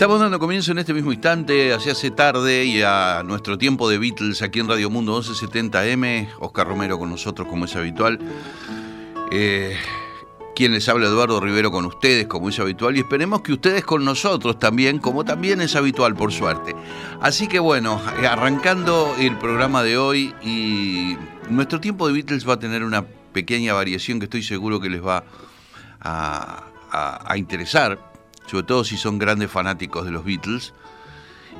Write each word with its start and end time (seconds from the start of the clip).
Estamos 0.00 0.18
dando 0.18 0.38
comienzo 0.38 0.72
en 0.72 0.78
este 0.78 0.94
mismo 0.94 1.12
instante, 1.12 1.74
hacia 1.74 1.92
hace 1.92 2.10
tarde 2.10 2.64
y 2.64 2.80
a 2.80 3.22
nuestro 3.22 3.58
tiempo 3.58 3.86
de 3.90 3.98
Beatles 3.98 4.40
aquí 4.40 4.58
en 4.58 4.66
Radio 4.66 4.88
Mundo 4.88 5.20
1170M. 5.20 6.26
Oscar 6.38 6.66
Romero 6.66 6.98
con 6.98 7.10
nosotros, 7.10 7.46
como 7.46 7.66
es 7.66 7.76
habitual. 7.76 8.18
Eh, 9.30 9.76
quien 10.56 10.72
les 10.72 10.88
habla 10.88 11.06
Eduardo 11.06 11.38
Rivero 11.38 11.70
con 11.70 11.84
ustedes, 11.84 12.26
como 12.28 12.48
es 12.48 12.58
habitual, 12.58 12.96
y 12.96 13.00
esperemos 13.00 13.42
que 13.42 13.52
ustedes 13.52 13.84
con 13.84 14.02
nosotros 14.02 14.58
también, 14.58 15.00
como 15.00 15.26
también 15.26 15.60
es 15.60 15.76
habitual, 15.76 16.14
por 16.14 16.32
suerte. 16.32 16.74
Así 17.20 17.46
que 17.46 17.58
bueno, 17.58 18.00
arrancando 18.26 19.14
el 19.18 19.36
programa 19.36 19.82
de 19.82 19.98
hoy, 19.98 20.34
y 20.40 21.18
nuestro 21.50 21.78
tiempo 21.78 22.08
de 22.08 22.14
Beatles 22.14 22.48
va 22.48 22.54
a 22.54 22.58
tener 22.58 22.84
una 22.84 23.04
pequeña 23.34 23.74
variación 23.74 24.18
que 24.18 24.24
estoy 24.24 24.44
seguro 24.44 24.80
que 24.80 24.88
les 24.88 25.06
va 25.06 25.24
a 26.00 27.36
interesar 27.36 28.09
sobre 28.50 28.64
todo 28.64 28.82
si 28.82 28.96
son 28.96 29.18
grandes 29.18 29.48
fanáticos 29.48 30.04
de 30.04 30.10
los 30.10 30.24
Beatles. 30.24 30.74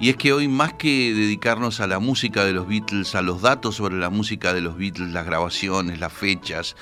Y 0.00 0.08
es 0.08 0.16
que 0.16 0.32
hoy 0.32 0.48
más 0.48 0.72
que 0.72 1.14
dedicarnos 1.14 1.78
a 1.78 1.86
la 1.86 2.00
música 2.00 2.44
de 2.44 2.52
los 2.52 2.66
Beatles, 2.66 3.14
a 3.14 3.22
los 3.22 3.42
datos 3.42 3.76
sobre 3.76 3.96
la 3.96 4.10
música 4.10 4.52
de 4.52 4.60
los 4.60 4.76
Beatles, 4.76 5.12
las 5.12 5.24
grabaciones, 5.24 6.00
las 6.00 6.12
fechas, 6.12 6.74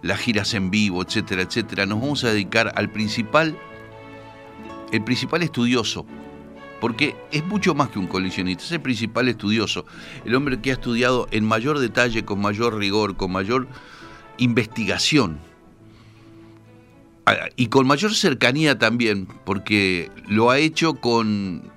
las 0.00 0.18
giras 0.18 0.54
en 0.54 0.70
vivo, 0.70 1.02
etcétera, 1.02 1.42
etcétera, 1.42 1.86
nos 1.86 2.00
vamos 2.00 2.24
a 2.24 2.30
dedicar 2.30 2.72
al 2.74 2.90
principal, 2.90 3.56
el 4.90 5.04
principal 5.04 5.42
estudioso, 5.42 6.06
porque 6.80 7.14
es 7.30 7.44
mucho 7.44 7.74
más 7.74 7.90
que 7.90 8.00
un 8.00 8.08
coleccionista, 8.08 8.64
es 8.64 8.72
el 8.72 8.80
principal 8.80 9.28
estudioso, 9.28 9.86
el 10.24 10.34
hombre 10.34 10.60
que 10.60 10.70
ha 10.70 10.74
estudiado 10.74 11.28
en 11.30 11.44
mayor 11.44 11.78
detalle, 11.78 12.24
con 12.24 12.40
mayor 12.40 12.78
rigor, 12.78 13.16
con 13.16 13.30
mayor 13.30 13.68
investigación 14.38 15.38
y 17.56 17.66
con 17.68 17.86
mayor 17.86 18.14
cercanía 18.14 18.78
también, 18.78 19.26
porque 19.44 20.10
lo 20.28 20.50
ha 20.50 20.58
hecho 20.58 20.94
con 20.94 21.70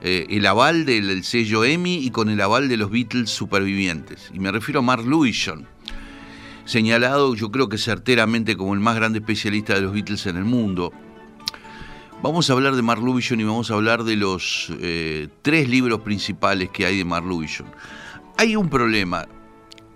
eh, 0.00 0.26
el 0.30 0.46
aval 0.46 0.84
del, 0.84 1.24
sello 1.24 1.64
EMI 1.64 1.96
y 1.96 2.10
con 2.10 2.28
el 2.28 2.40
aval 2.40 2.68
de 2.68 2.76
los 2.76 2.90
Beatles 2.90 3.30
supervivientes. 3.30 4.30
Y 4.32 4.38
me 4.38 4.52
refiero 4.52 4.80
a 4.80 4.82
Mark 4.82 5.06
Lewison, 5.06 5.66
señalado 6.64 7.34
yo 7.34 7.50
creo 7.50 7.68
que 7.68 7.78
certeramente 7.78 8.56
como 8.56 8.74
el 8.74 8.80
más 8.80 8.96
grande 8.96 9.18
especialista 9.18 9.74
de 9.74 9.80
los 9.80 9.92
Beatles 9.92 10.26
en 10.26 10.36
el 10.36 10.44
mundo. 10.44 10.92
Vamos 12.22 12.48
a 12.48 12.52
hablar 12.54 12.74
de 12.74 12.82
Mark 12.82 13.02
Lewison 13.02 13.40
y 13.40 13.44
vamos 13.44 13.70
a 13.70 13.74
hablar 13.74 14.04
de 14.04 14.16
los 14.16 14.72
eh, 14.80 15.28
tres 15.42 15.68
libros 15.68 16.00
principales 16.00 16.70
que 16.70 16.86
hay 16.86 16.98
de 16.98 17.04
Mark 17.04 17.26
Lewison. 17.26 17.66
Hay 18.38 18.56
un 18.56 18.70
problema, 18.70 19.26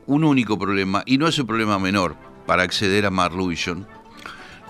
un 0.06 0.24
único 0.24 0.58
problema, 0.58 1.02
y 1.06 1.18
no 1.18 1.26
es 1.28 1.38
un 1.38 1.46
problema 1.46 1.78
menor 1.78 2.16
para 2.46 2.62
acceder 2.62 3.06
a 3.06 3.10
Mark 3.10 3.34
Lewison 3.34 3.86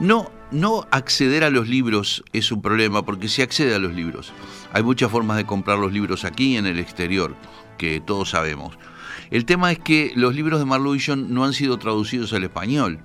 no, 0.01 0.31
no 0.51 0.87
acceder 0.91 1.45
a 1.45 1.51
los 1.51 1.69
libros 1.69 2.25
es 2.33 2.53
un 2.53 2.63
problema, 2.63 3.05
porque 3.05 3.29
se 3.29 3.43
accede 3.43 3.75
a 3.75 3.79
los 3.79 3.93
libros. 3.95 4.33
Hay 4.73 4.83
muchas 4.83 5.11
formas 5.11 5.37
de 5.37 5.47
comprar 5.47 5.79
los 5.79 5.93
libros 5.93 6.25
aquí 6.25 6.55
y 6.55 6.57
en 6.57 6.67
el 6.67 6.79
exterior, 6.79 7.35
que 7.77 8.01
todos 8.01 8.31
sabemos. 8.31 8.79
El 9.31 9.45
tema 9.45 9.73
es 9.73 9.79
que 9.79 10.13
los 10.15 10.35
libros 10.35 10.59
de 10.59 10.67
Marluvision 10.67 11.35
no 11.35 11.45
han 11.45 11.53
sido 11.53 11.79
traducidos 11.79 12.33
al 12.33 12.45
español 12.45 12.99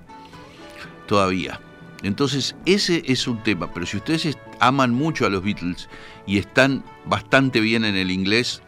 todavía. 1.06 1.60
Entonces, 2.02 2.54
ese 2.66 3.02
es 3.06 3.26
un 3.26 3.42
tema. 3.42 3.72
Pero 3.72 3.86
si 3.86 3.96
ustedes 3.96 4.38
aman 4.60 4.92
mucho 4.94 5.26
a 5.26 5.30
los 5.30 5.42
Beatles 5.42 5.88
y 6.26 6.38
están 6.38 6.84
bastante 7.06 7.60
bien 7.60 7.84
en 7.84 7.96
el 7.96 8.10
inglés, 8.10 8.62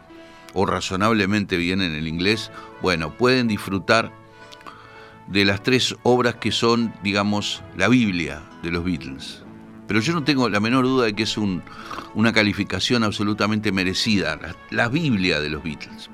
o 0.53 0.65
razonablemente 0.65 1.57
bien 1.57 1.81
en 1.81 1.93
el 1.93 2.07
inglés, 2.07 2.51
bueno, 2.81 3.15
pueden 3.15 3.47
disfrutar 3.47 4.11
de 5.27 5.45
las 5.45 5.63
tres 5.63 5.95
obras 6.03 6.35
que 6.35 6.51
son, 6.51 6.93
digamos, 7.03 7.61
la 7.75 7.87
Biblia 7.87 8.41
de 8.63 8.71
los 8.71 8.83
Beatles. 8.83 9.43
Pero 9.87 10.01
yo 10.01 10.13
no 10.13 10.23
tengo 10.23 10.49
la 10.49 10.59
menor 10.59 10.85
duda 10.85 11.05
de 11.05 11.13
que 11.13 11.23
es 11.23 11.37
una 11.37 12.33
calificación 12.33 13.03
absolutamente 13.03 13.71
merecida, 13.71 14.37
la, 14.69 14.89
Biblia 14.89 15.39
de 15.39 15.49
los 15.49 15.63
Beatles. 15.63 16.09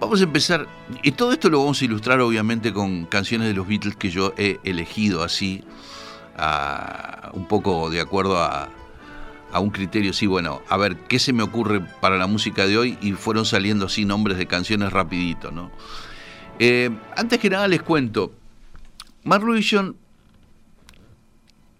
Vamos 0.00 0.20
a 0.20 0.24
empezar, 0.24 0.66
y 1.02 1.12
todo 1.12 1.32
esto 1.32 1.50
lo 1.50 1.60
vamos 1.60 1.80
a 1.80 1.84
ilustrar 1.84 2.20
obviamente 2.20 2.72
con 2.72 3.04
canciones 3.04 3.48
de 3.48 3.54
los 3.54 3.68
Beatles 3.68 3.96
que 3.96 4.10
yo 4.10 4.34
he 4.36 4.58
elegido 4.64 5.22
así, 5.22 5.62
un 7.32 7.46
poco 7.46 7.90
de 7.90 8.00
acuerdo 8.00 8.42
a, 8.42 8.70
a 9.52 9.60
un 9.60 9.70
criterio, 9.70 10.12
sí, 10.12 10.26
bueno, 10.26 10.62
a 10.68 10.76
ver, 10.76 10.96
¿qué 10.96 11.18
se 11.18 11.32
me 11.32 11.42
ocurre 11.42 11.80
para 12.00 12.16
la 12.16 12.26
música 12.26 12.66
de 12.66 12.76
hoy? 12.76 12.98
Y 13.00 13.12
fueron 13.12 13.44
saliendo 13.44 13.86
así 13.86 14.04
nombres 14.04 14.36
de 14.38 14.46
canciones 14.46 14.92
rapidito, 14.92 15.52
¿no? 15.52 15.70
Eh, 16.58 16.90
antes 17.16 17.38
que 17.38 17.50
nada 17.50 17.66
les 17.68 17.82
cuento, 17.82 18.32
Mark 19.24 19.44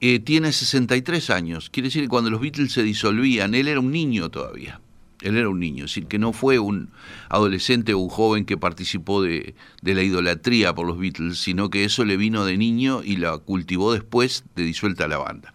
eh, 0.01 0.19
tiene 0.19 0.53
63 0.53 1.31
años, 1.31 1.71
quiere 1.71 1.89
decir 1.89 2.03
que 2.03 2.09
cuando 2.09 2.31
los 2.31 2.41
Beatles 2.41 2.73
se 2.73 2.83
disolvían, 2.83 3.55
él 3.55 3.69
era 3.69 3.81
un 3.81 3.93
niño 3.93 4.31
todavía. 4.31 4.81
Él 5.23 5.39
era 5.39 5.49
un 5.49 5.59
niño, 5.59 5.87
es 5.87 5.93
decir, 5.93 6.07
que 6.07 6.19
no 6.19 6.35
fue 6.35 6.59
un 6.59 6.91
adolescente 7.31 7.95
o 7.95 7.99
un 7.99 8.11
joven 8.11 8.45
que 8.45 8.59
participó 8.59 9.23
de, 9.23 9.55
de 9.81 9.95
la 9.95 10.03
idolatría 10.03 10.75
por 10.75 10.87
los 10.87 10.99
Beatles, 10.99 11.39
sino 11.39 11.71
que 11.71 11.85
eso 11.85 12.05
le 12.05 12.19
vino 12.19 12.45
de 12.45 12.59
niño 12.59 13.01
y 13.03 13.17
la 13.17 13.39
cultivó 13.39 13.95
después 13.95 14.45
de 14.55 14.65
disuelta 14.65 15.09
la 15.09 15.17
banda. 15.17 15.55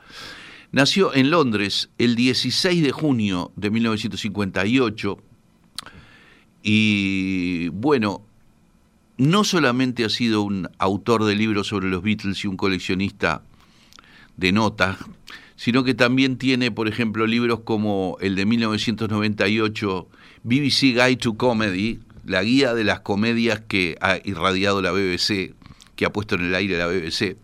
Nació 0.72 1.14
en 1.14 1.30
Londres 1.30 1.90
el 2.00 2.16
16 2.16 2.82
de 2.82 2.92
junio 2.92 3.52
de 3.56 3.70
1958 3.70 5.18
y 6.64 7.70
bueno, 7.70 8.24
no 9.20 9.44
solamente 9.44 10.06
ha 10.06 10.10
sido 10.10 10.42
un 10.42 10.70
autor 10.78 11.26
de 11.26 11.36
libros 11.36 11.68
sobre 11.68 11.90
los 11.90 12.02
Beatles 12.02 12.42
y 12.46 12.48
un 12.48 12.56
coleccionista 12.56 13.44
de 14.38 14.54
notas, 14.54 14.98
sino 15.58 15.84
que 15.84 15.94
también 15.94 16.38
tiene, 16.38 16.72
por 16.72 16.88
ejemplo, 16.88 17.28
libros 17.28 17.60
como 17.66 18.18
el 18.22 18.36
de 18.36 18.46
1998, 18.46 20.08
BBC 20.44 20.82
Guide 20.94 21.18
to 21.18 21.34
Comedy, 21.36 22.00
la 22.26 22.42
guía 22.44 22.74
de 22.74 22.86
las 22.86 23.02
comedias 23.02 23.62
que 23.68 23.98
ha 24.00 24.20
irradiado 24.24 24.82
la 24.82 24.92
BBC, 24.92 25.54
que 25.98 26.06
ha 26.06 26.14
puesto 26.14 26.36
en 26.36 26.46
el 26.46 26.56
aire 26.56 26.78
la 26.78 26.88
BBC, 26.88 27.36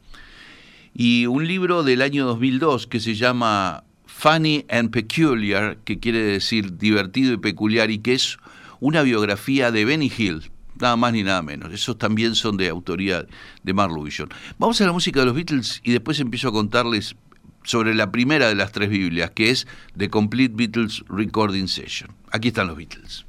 y 0.93 1.25
un 1.25 1.45
libro 1.45 1.83
del 1.83 2.01
año 2.01 2.25
2002 2.25 2.87
que 2.87 3.01
se 3.01 3.15
llama 3.15 3.83
Funny 4.05 4.65
and 4.69 4.91
Peculiar, 4.91 5.75
que 5.83 5.99
quiere 5.99 6.19
decir 6.19 6.77
divertido 6.77 7.33
y 7.33 7.37
peculiar, 7.37 7.91
y 7.91 7.99
que 7.99 8.13
es 8.13 8.37
una 8.79 9.01
biografía 9.01 9.71
de 9.71 9.83
Benny 9.83 10.09
Hill, 10.17 10.51
nada 10.79 10.95
más 10.95 11.13
ni 11.13 11.23
nada 11.23 11.41
menos. 11.41 11.73
Esos 11.73 11.97
también 11.97 12.35
son 12.35 12.57
de 12.57 12.69
autoría 12.69 13.25
de 13.63 13.73
Mark 13.73 13.93
Lewison. 13.95 14.29
Vamos 14.57 14.79
a 14.81 14.85
la 14.85 14.91
música 14.91 15.19
de 15.19 15.25
los 15.27 15.35
Beatles 15.35 15.81
y 15.83 15.91
después 15.91 16.19
empiezo 16.19 16.49
a 16.49 16.51
contarles 16.51 17.15
sobre 17.63 17.95
la 17.95 18.11
primera 18.11 18.47
de 18.47 18.55
las 18.55 18.71
tres 18.71 18.89
Biblias, 18.89 19.31
que 19.31 19.49
es 19.49 19.67
The 19.97 20.09
Complete 20.09 20.53
Beatles 20.55 21.03
Recording 21.09 21.67
Session. 21.67 22.11
Aquí 22.31 22.49
están 22.49 22.67
los 22.67 22.77
Beatles. 22.77 23.25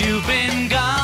You've 0.00 0.26
been 0.26 0.68
gone. 0.68 0.97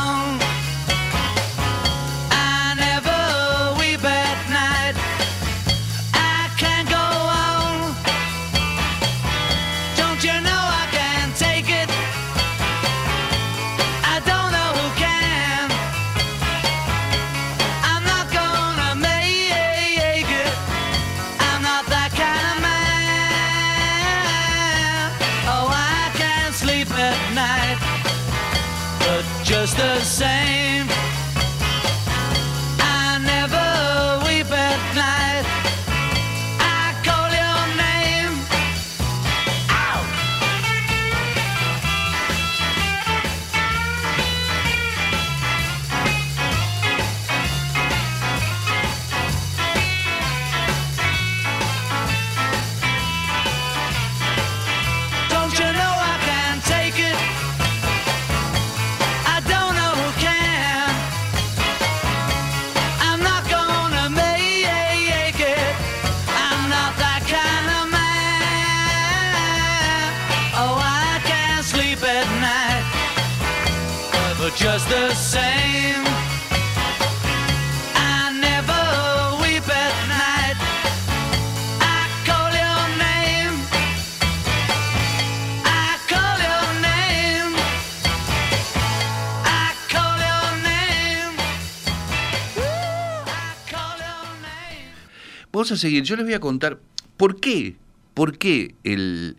Vamos 95.54 95.70
a 95.70 95.76
seguir. 95.76 96.02
Yo 96.02 96.16
les 96.16 96.24
voy 96.24 96.34
a 96.34 96.40
contar 96.40 96.80
por 97.16 97.38
qué, 97.38 97.76
por 98.12 98.38
qué 98.38 98.74
el 98.82 99.36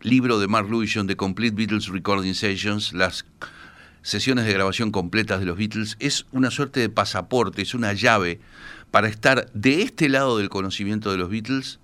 libro 0.00 0.38
de 0.38 0.46
Mark 0.46 0.70
Lewison, 0.70 1.08
The 1.08 1.16
Complete 1.16 1.56
Beatles 1.56 1.88
Recording 1.88 2.34
Sessions, 2.34 2.92
las 2.92 3.26
sesiones 4.02 4.44
de 4.44 4.52
grabación 4.52 4.92
completas 4.92 5.40
de 5.40 5.46
los 5.46 5.58
Beatles, 5.58 5.96
es 5.98 6.24
una 6.30 6.52
suerte 6.52 6.78
de 6.78 6.88
pasaporte, 6.88 7.62
es 7.62 7.74
una 7.74 7.94
llave 7.94 8.38
para 8.92 9.08
estar 9.08 9.50
de 9.54 9.82
este 9.82 10.08
lado 10.08 10.38
del 10.38 10.50
conocimiento 10.50 11.10
de 11.10 11.18
los 11.18 11.30
Beatles 11.30 11.80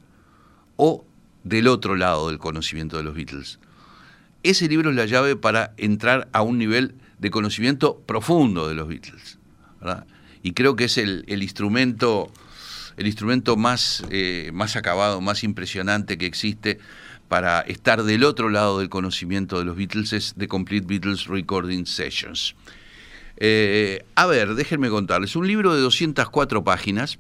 o 0.76 1.04
del 1.42 1.66
otro 1.66 1.96
lado 1.96 2.28
del 2.28 2.38
conocimiento 2.38 2.98
de 2.98 3.02
los 3.02 3.16
Beatles. 3.16 3.58
Ese 4.44 4.68
libro 4.68 4.90
es 4.90 4.96
la 4.96 5.06
llave 5.06 5.34
para 5.34 5.74
entrar 5.76 6.28
a 6.32 6.42
un 6.42 6.56
nivel 6.56 6.94
de 7.18 7.32
conocimiento 7.32 7.98
profundo 8.06 8.68
de 8.68 8.76
los 8.76 8.86
Beatles. 8.86 9.40
Y 10.44 10.52
creo 10.52 10.76
que 10.76 10.84
es 10.84 10.98
el 10.98 11.42
instrumento, 11.42 12.30
el 12.96 13.06
instrumento 13.06 13.56
más, 13.56 14.04
eh, 14.10 14.50
más 14.52 14.76
acabado, 14.76 15.20
más 15.20 15.44
impresionante 15.44 16.18
que 16.18 16.26
existe 16.26 16.78
para 17.28 17.60
estar 17.62 18.02
del 18.02 18.24
otro 18.24 18.50
lado 18.50 18.78
del 18.78 18.88
conocimiento 18.88 19.58
de 19.58 19.64
los 19.64 19.76
Beatles, 19.76 20.12
es 20.12 20.34
The 20.36 20.48
Complete 20.48 20.86
Beatles 20.86 21.26
Recording 21.26 21.86
Sessions. 21.86 22.54
Eh, 23.38 24.04
a 24.14 24.26
ver, 24.26 24.54
déjenme 24.54 24.90
contarles, 24.90 25.34
un 25.34 25.46
libro 25.46 25.74
de 25.74 25.80
204 25.80 26.62
páginas 26.62 27.18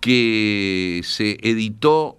que 0.00 1.00
se 1.04 1.38
editó 1.42 2.18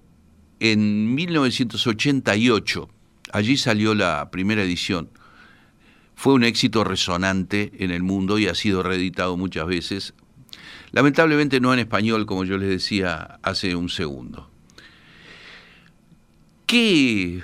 en 0.60 1.14
1988. 1.16 2.90
Allí 3.34 3.58
salió 3.58 3.94
la 3.94 4.30
primera 4.32 4.64
edición. 4.64 5.10
Fue 6.16 6.34
un 6.34 6.44
éxito 6.44 6.84
resonante 6.84 7.72
en 7.80 7.92
el 7.92 8.02
mundo 8.02 8.40
y 8.40 8.48
ha 8.48 8.56
sido 8.56 8.82
reeditado 8.82 9.38
muchas 9.38 9.68
veces. 9.68 10.14
Lamentablemente 10.92 11.60
no 11.60 11.74
en 11.74 11.80
español, 11.80 12.26
como 12.26 12.46
yo 12.46 12.58
les 12.58 12.70
decía 12.70 13.40
hace 13.42 13.76
un 13.76 13.90
segundo. 13.90 14.50
¿Qué, 16.66 17.44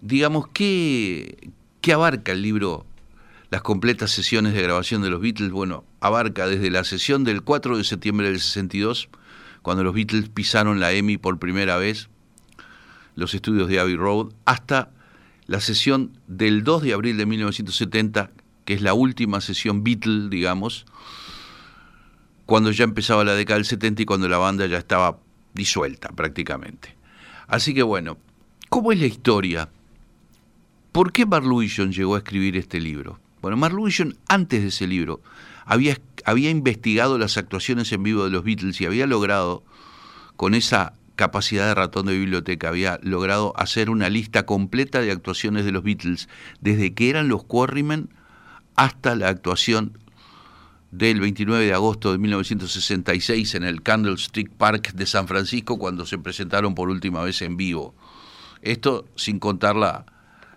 digamos, 0.00 0.48
qué, 0.48 1.50
qué 1.80 1.92
abarca 1.92 2.32
el 2.32 2.42
libro 2.42 2.86
las 3.50 3.62
completas 3.62 4.10
sesiones 4.10 4.54
de 4.54 4.62
grabación 4.62 5.02
de 5.02 5.10
los 5.10 5.20
Beatles? 5.20 5.50
Bueno, 5.50 5.84
abarca 6.00 6.46
desde 6.46 6.70
la 6.70 6.84
sesión 6.84 7.24
del 7.24 7.42
4 7.42 7.76
de 7.78 7.84
septiembre 7.84 8.28
del 8.28 8.40
62, 8.40 9.08
cuando 9.62 9.84
los 9.84 9.94
Beatles 9.94 10.28
pisaron 10.28 10.80
la 10.80 10.92
EMI 10.92 11.18
por 11.18 11.38
primera 11.38 11.76
vez, 11.76 12.08
los 13.14 13.34
estudios 13.34 13.68
de 13.68 13.78
Abbey 13.78 13.96
Road, 13.96 14.32
hasta 14.44 14.90
la 15.46 15.60
sesión 15.60 16.18
del 16.26 16.64
2 16.64 16.82
de 16.82 16.92
abril 16.94 17.16
de 17.16 17.26
1970, 17.26 18.30
que 18.64 18.74
es 18.74 18.82
la 18.82 18.94
última 18.94 19.40
sesión 19.40 19.84
Beatle, 19.84 20.28
digamos, 20.28 20.86
cuando 22.52 22.70
ya 22.70 22.84
empezaba 22.84 23.24
la 23.24 23.32
década 23.32 23.56
del 23.56 23.64
70 23.64 24.02
y 24.02 24.04
cuando 24.04 24.28
la 24.28 24.36
banda 24.36 24.66
ya 24.66 24.76
estaba 24.76 25.18
disuelta 25.54 26.10
prácticamente. 26.10 26.94
Así 27.46 27.72
que 27.72 27.82
bueno, 27.82 28.18
¿cómo 28.68 28.92
es 28.92 29.00
la 29.00 29.06
historia? 29.06 29.70
¿Por 30.92 31.12
qué 31.12 31.24
Mark 31.24 31.46
Lewison 31.46 31.92
llegó 31.92 32.14
a 32.14 32.18
escribir 32.18 32.58
este 32.58 32.78
libro? 32.78 33.18
Bueno, 33.40 33.56
Mark 33.56 33.74
Lewison 33.74 34.18
antes 34.28 34.60
de 34.60 34.68
ese 34.68 34.86
libro 34.86 35.22
había, 35.64 35.96
había 36.26 36.50
investigado 36.50 37.16
las 37.16 37.38
actuaciones 37.38 37.90
en 37.90 38.02
vivo 38.02 38.24
de 38.24 38.30
los 38.30 38.44
Beatles 38.44 38.78
y 38.82 38.84
había 38.84 39.06
logrado, 39.06 39.64
con 40.36 40.52
esa 40.52 40.92
capacidad 41.16 41.68
de 41.68 41.74
ratón 41.74 42.04
de 42.04 42.18
biblioteca, 42.18 42.68
había 42.68 43.00
logrado 43.02 43.54
hacer 43.56 43.88
una 43.88 44.10
lista 44.10 44.44
completa 44.44 45.00
de 45.00 45.10
actuaciones 45.10 45.64
de 45.64 45.72
los 45.72 45.84
Beatles, 45.84 46.28
desde 46.60 46.92
que 46.92 47.08
eran 47.08 47.28
los 47.28 47.44
Quarrymen 47.44 48.10
hasta 48.76 49.14
la 49.14 49.30
actuación 49.30 50.01
del 50.92 51.20
29 51.20 51.64
de 51.64 51.72
agosto 51.72 52.12
de 52.12 52.18
1966 52.18 53.56
en 53.56 53.64
el 53.64 53.82
Candlestick 53.82 54.50
Park 54.50 54.92
de 54.92 55.06
San 55.06 55.26
Francisco 55.26 55.78
cuando 55.78 56.06
se 56.06 56.18
presentaron 56.18 56.74
por 56.74 56.88
última 56.88 57.22
vez 57.24 57.42
en 57.42 57.56
vivo. 57.56 57.94
Esto 58.62 59.06
sin 59.16 59.40
contar 59.40 59.74
la, 59.74 60.06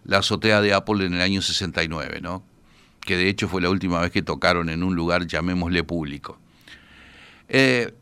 la 0.04 0.20
azotea 0.20 0.62
de 0.62 0.74
Apple 0.74 1.06
en 1.06 1.16
el 1.16 1.22
año 1.22 1.42
69, 1.42 2.20
¿no? 2.22 2.44
que 3.06 3.16
de 3.16 3.30
hecho 3.30 3.48
fue 3.48 3.62
la 3.62 3.70
última 3.70 4.02
vez 4.02 4.12
que 4.12 4.22
tocaron 4.22 4.70
en 4.70 4.84
un 4.84 4.96
lugar, 4.96 5.28
llamémosle 5.28 5.84
público. 5.84 6.38
Eh, 7.48 7.94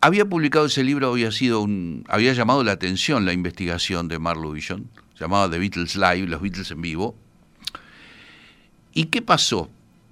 había 0.00 0.28
publicado 0.28 0.66
ese 0.66 0.82
libro, 0.82 1.08
había 1.08 1.30
sido 1.30 1.60
un, 1.60 2.04
había 2.08 2.32
llamado 2.34 2.62
la 2.64 2.72
atención 2.72 3.24
la 3.24 3.32
investigación 3.32 4.08
de 4.08 4.18
Mark 4.18 4.40
Lewison, 4.40 4.90
llamada 5.18 5.48
The 5.48 5.58
Beatles 5.58 5.96
Live, 5.96 6.26
los 6.26 6.42
Beatles 6.42 6.70
en 6.70 6.82
vivo. 6.82 7.14
¿Y 8.92 9.06
qué 9.06 9.22
pasó? 9.22 9.70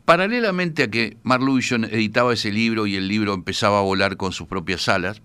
Paralelamente 0.09 0.85
a 0.85 0.91
que 0.91 1.19
Mark 1.23 1.43
Lewison 1.43 1.85
editaba 1.85 2.33
ese 2.33 2.51
libro 2.51 2.87
y 2.87 2.97
el 2.97 3.09
libro 3.09 3.35
empezaba 3.35 3.81
a 3.81 3.83
volar 3.83 4.17
con 4.17 4.33
sus 4.33 4.49
propias 4.49 4.89
alas, 4.89 5.21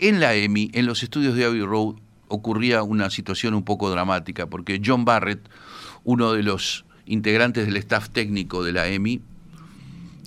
en 0.00 0.18
la 0.18 0.34
EMI, 0.34 0.72
en 0.74 0.84
los 0.84 1.04
estudios 1.04 1.36
de 1.36 1.44
Abbey 1.44 1.62
Road, 1.62 1.94
ocurría 2.26 2.82
una 2.82 3.08
situación 3.08 3.54
un 3.54 3.62
poco 3.62 3.88
dramática, 3.88 4.48
porque 4.48 4.82
John 4.84 5.04
Barrett, 5.04 5.48
uno 6.02 6.32
de 6.32 6.42
los 6.42 6.86
integrantes 7.04 7.66
del 7.66 7.76
staff 7.76 8.10
técnico 8.10 8.64
de 8.64 8.72
la 8.72 8.88
EMI, 8.88 9.20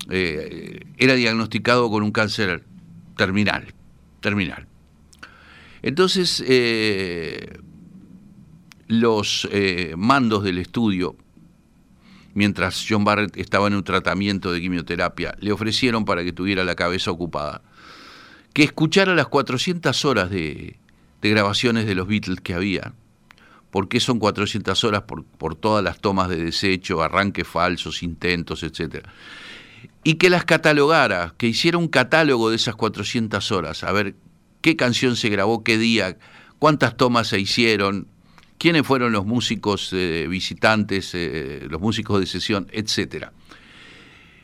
eh, 0.10 0.86
era 0.96 1.16
diagnosticado 1.16 1.90
con 1.90 2.04
un 2.04 2.14
cáncer 2.14 2.64
terminal. 3.18 3.74
terminal. 4.22 4.66
Entonces, 5.82 6.42
eh, 6.48 7.60
los 8.88 9.46
eh, 9.52 9.94
mandos 9.98 10.42
del 10.46 10.58
estudio, 10.58 11.18
mientras 12.39 12.86
John 12.88 13.03
Barrett 13.03 13.36
estaba 13.36 13.67
en 13.67 13.75
un 13.75 13.84
tratamiento 13.84 14.53
de 14.53 14.62
quimioterapia, 14.62 15.36
le 15.41 15.51
ofrecieron 15.51 16.05
para 16.05 16.24
que 16.24 16.31
tuviera 16.31 16.63
la 16.63 16.74
cabeza 16.74 17.12
ocupada, 17.12 17.62
que 18.53 18.63
escuchara 18.63 19.13
las 19.13 19.27
400 19.27 20.05
horas 20.05 20.29
de, 20.29 20.79
de 21.22 21.29
grabaciones 21.29 21.86
de 21.86 21.96
los 21.96 22.08
Beatles 22.08 22.39
que 22.39 22.53
había. 22.53 22.93
¿Por 23.72 23.89
qué 23.89 24.00
son 24.00 24.19
400 24.19 24.81
horas? 24.86 25.01
Por, 25.01 25.25
por 25.25 25.55
todas 25.55 25.84
las 25.84 26.00
tomas 26.00 26.29
de 26.29 26.38
desecho, 26.38 27.03
arranques 27.03 27.46
falsos, 27.46 28.03
intentos, 28.03 28.63
etc. 28.63 29.05
Y 30.05 30.13
que 30.13 30.29
las 30.29 30.46
catalogara, 30.46 31.34
que 31.38 31.48
hiciera 31.48 31.77
un 31.77 31.89
catálogo 31.89 32.51
de 32.51 32.55
esas 32.55 32.77
400 32.77 33.51
horas, 33.51 33.84
a 33.84 33.91
ver 33.91 34.15
qué 34.62 34.77
canción 34.77 35.17
se 35.17 35.27
grabó, 35.27 35.65
qué 35.65 35.77
día, 35.77 36.17
cuántas 36.58 36.96
tomas 36.96 37.27
se 37.27 37.38
hicieron, 37.38 38.08
quiénes 38.60 38.86
fueron 38.86 39.13
los 39.13 39.25
músicos 39.25 39.89
eh, 39.94 40.28
visitantes, 40.30 41.16
eh, 41.16 41.66
los 41.70 41.82
músicos 41.82 42.20
de 42.20 42.28
sesión, 42.28 42.68
etc. 42.72 43.30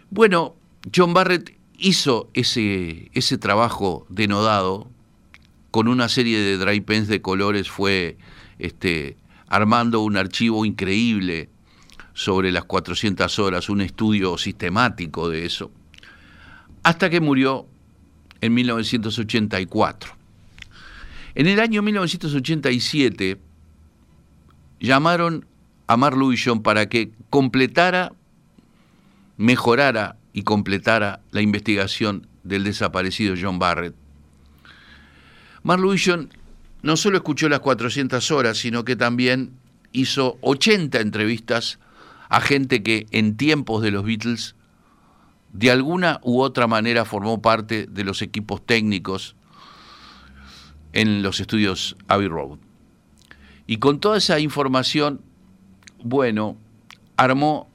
Bueno, 0.09 0.55
John 0.95 1.13
Barrett 1.13 1.55
hizo 1.77 2.31
ese, 2.33 3.11
ese 3.13 3.37
trabajo 3.37 4.07
denodado 4.09 4.89
con 5.69 5.89
una 5.89 6.07
serie 6.07 6.39
de 6.39 6.57
dry 6.57 6.79
pens 6.79 7.09
de 7.09 7.21
colores, 7.21 7.69
fue 7.69 8.17
este, 8.57 9.17
armando 9.47 9.99
un 9.99 10.15
archivo 10.15 10.65
increíble 10.65 11.49
sobre 12.13 12.53
las 12.53 12.63
400 12.63 13.37
horas, 13.39 13.67
un 13.67 13.81
estudio 13.81 14.37
sistemático 14.37 15.29
de 15.29 15.45
eso, 15.45 15.71
hasta 16.83 17.09
que 17.09 17.19
murió 17.19 17.67
en 18.39 18.53
1984. 18.53 20.15
En 21.35 21.47
el 21.47 21.59
año 21.59 21.81
1987 21.81 23.37
llamaron 24.79 25.45
a 25.87 25.97
Lewison 25.97 26.61
para 26.63 26.87
que 26.87 27.11
completara, 27.29 28.13
mejorara 29.37 30.17
y 30.33 30.43
completara 30.43 31.21
la 31.31 31.41
investigación 31.41 32.27
del 32.43 32.63
desaparecido 32.63 33.35
John 33.39 33.59
Barrett. 33.59 33.95
Lewison 35.63 36.29
no 36.81 36.97
solo 36.97 37.17
escuchó 37.17 37.49
las 37.49 37.59
400 37.61 38.31
horas, 38.31 38.57
sino 38.57 38.85
que 38.85 38.95
también 38.95 39.51
hizo 39.91 40.37
80 40.41 40.99
entrevistas 40.99 41.79
a 42.29 42.41
gente 42.41 42.83
que 42.83 43.07
en 43.11 43.37
tiempos 43.37 43.81
de 43.81 43.91
los 43.91 44.03
Beatles 44.03 44.55
de 45.53 45.71
alguna 45.71 46.19
u 46.21 46.41
otra 46.41 46.67
manera 46.67 47.05
formó 47.05 47.41
parte 47.41 47.87
de 47.87 48.03
los 48.03 48.21
equipos 48.21 48.65
técnicos 48.65 49.35
en 50.91 51.23
los 51.23 51.39
estudios 51.39 51.95
Abbey 52.07 52.27
Road. 52.27 52.59
Y 53.67 53.77
con 53.77 53.99
toda 53.99 54.17
esa 54.17 54.39
información, 54.39 55.21
bueno, 56.03 56.57
armó 57.17 57.69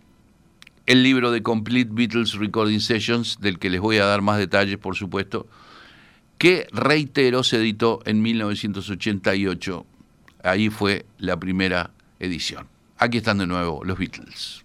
el 0.87 1.02
libro 1.02 1.30
de 1.30 1.42
Complete 1.42 1.90
Beatles 1.92 2.35
Recording 2.35 2.80
Sessions, 2.80 3.38
del 3.40 3.59
que 3.59 3.70
les 3.70 3.80
voy 3.80 3.99
a 3.99 4.04
dar 4.04 4.23
más 4.23 4.38
detalles, 4.38 4.78
por 4.78 4.97
supuesto, 4.97 5.47
que, 6.38 6.66
reitero, 6.73 7.42
se 7.42 7.56
editó 7.56 8.00
en 8.06 8.23
1988. 8.23 9.87
Ahí 10.42 10.70
fue 10.70 11.06
la 11.18 11.38
primera 11.38 11.90
edición. 12.18 12.66
Aquí 12.97 13.18
están 13.18 13.38
de 13.38 13.47
nuevo 13.47 13.82
los 13.85 13.99
Beatles. 13.99 14.64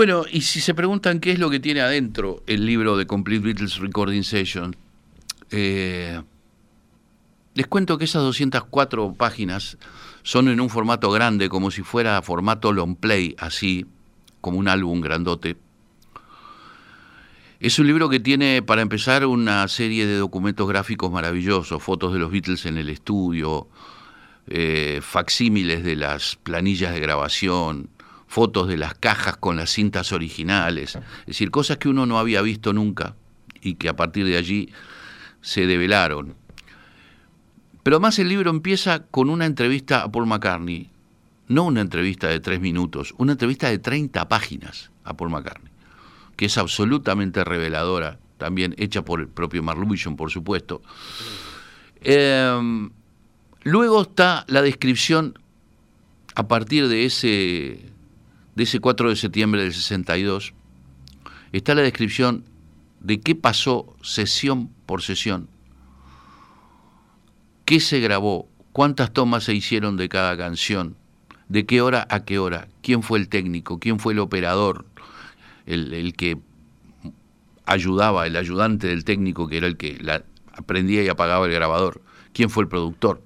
Bueno, 0.00 0.24
y 0.32 0.40
si 0.40 0.62
se 0.62 0.72
preguntan 0.72 1.20
qué 1.20 1.30
es 1.30 1.38
lo 1.38 1.50
que 1.50 1.60
tiene 1.60 1.82
adentro 1.82 2.42
el 2.46 2.64
libro 2.64 2.96
de 2.96 3.06
Complete 3.06 3.44
Beatles 3.44 3.76
Recording 3.76 4.24
Session, 4.24 4.74
eh, 5.50 6.22
les 7.52 7.66
cuento 7.66 7.98
que 7.98 8.06
esas 8.06 8.22
204 8.22 9.12
páginas 9.12 9.76
son 10.22 10.48
en 10.48 10.58
un 10.62 10.70
formato 10.70 11.10
grande, 11.10 11.50
como 11.50 11.70
si 11.70 11.82
fuera 11.82 12.22
formato 12.22 12.72
long 12.72 12.96
play, 12.96 13.36
así, 13.38 13.84
como 14.40 14.56
un 14.56 14.68
álbum 14.68 15.02
grandote. 15.02 15.58
Es 17.60 17.78
un 17.78 17.86
libro 17.86 18.08
que 18.08 18.20
tiene, 18.20 18.62
para 18.62 18.80
empezar, 18.80 19.26
una 19.26 19.68
serie 19.68 20.06
de 20.06 20.16
documentos 20.16 20.66
gráficos 20.66 21.12
maravillosos, 21.12 21.82
fotos 21.82 22.14
de 22.14 22.20
los 22.20 22.30
Beatles 22.30 22.64
en 22.64 22.78
el 22.78 22.88
estudio, 22.88 23.68
eh, 24.46 25.00
facsímiles 25.02 25.84
de 25.84 25.96
las 25.96 26.36
planillas 26.36 26.94
de 26.94 27.00
grabación, 27.00 27.90
fotos 28.30 28.68
de 28.68 28.76
las 28.76 28.94
cajas 28.94 29.36
con 29.38 29.56
las 29.56 29.70
cintas 29.70 30.12
originales, 30.12 30.94
es 30.94 31.26
decir, 31.26 31.50
cosas 31.50 31.78
que 31.78 31.88
uno 31.88 32.06
no 32.06 32.16
había 32.16 32.40
visto 32.42 32.72
nunca 32.72 33.16
y 33.60 33.74
que 33.74 33.88
a 33.88 33.96
partir 33.96 34.24
de 34.24 34.36
allí 34.36 34.72
se 35.40 35.66
develaron. 35.66 36.36
Pero 37.82 37.96
además 37.96 38.20
el 38.20 38.28
libro 38.28 38.50
empieza 38.50 39.00
con 39.02 39.30
una 39.30 39.46
entrevista 39.46 40.02
a 40.02 40.12
Paul 40.12 40.28
McCartney, 40.28 40.90
no 41.48 41.64
una 41.64 41.80
entrevista 41.80 42.28
de 42.28 42.38
tres 42.38 42.60
minutos, 42.60 43.14
una 43.18 43.32
entrevista 43.32 43.68
de 43.68 43.80
30 43.80 44.28
páginas 44.28 44.92
a 45.02 45.16
Paul 45.16 45.30
McCartney, 45.30 45.72
que 46.36 46.44
es 46.44 46.56
absolutamente 46.56 47.42
reveladora, 47.42 48.20
también 48.38 48.76
hecha 48.78 49.04
por 49.04 49.18
el 49.18 49.26
propio 49.26 49.64
Mark 49.64 49.80
Lewison, 49.80 50.14
por 50.14 50.30
supuesto. 50.30 50.82
Eh, 52.00 52.88
luego 53.64 54.02
está 54.02 54.44
la 54.46 54.62
descripción 54.62 55.36
a 56.36 56.46
partir 56.46 56.86
de 56.86 57.06
ese, 57.06 57.90
de 58.60 58.64
ese 58.64 58.78
4 58.78 59.08
de 59.08 59.16
septiembre 59.16 59.62
del 59.62 59.72
62, 59.72 60.52
está 61.50 61.74
la 61.74 61.80
descripción 61.80 62.44
de 63.00 63.18
qué 63.18 63.34
pasó 63.34 63.96
sesión 64.02 64.68
por 64.84 65.00
sesión, 65.00 65.48
qué 67.64 67.80
se 67.80 68.00
grabó, 68.00 68.50
cuántas 68.72 69.14
tomas 69.14 69.44
se 69.44 69.54
hicieron 69.54 69.96
de 69.96 70.10
cada 70.10 70.36
canción, 70.36 70.96
de 71.48 71.64
qué 71.64 71.80
hora 71.80 72.06
a 72.10 72.26
qué 72.26 72.38
hora, 72.38 72.68
quién 72.82 73.02
fue 73.02 73.18
el 73.18 73.30
técnico, 73.30 73.78
quién 73.78 73.98
fue 73.98 74.12
el 74.12 74.18
operador, 74.18 74.84
el, 75.64 76.12
que 76.14 76.38
ayudaba, 77.64 78.26
el 78.26 78.36
ayudante 78.36 78.88
del 78.88 79.06
técnico, 79.06 79.48
que 79.48 79.56
era 79.56 79.68
el 79.68 79.78
que 79.78 79.96
la, 80.02 80.22
aprendía 80.52 81.02
y 81.02 81.08
apagaba 81.08 81.46
el 81.46 81.52
grabador, 81.52 82.02
quién 82.34 82.50
fue 82.50 82.64
el 82.64 82.68
productor. 82.68 83.22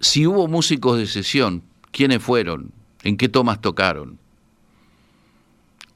Si 0.00 0.26
hubo 0.26 0.48
músicos 0.48 0.96
de 0.96 1.06
sesión, 1.06 1.62
quiénes 1.92 2.22
fueron, 2.22 2.79
en 3.02 3.16
qué 3.16 3.28
tomas 3.28 3.60
tocaron, 3.60 4.18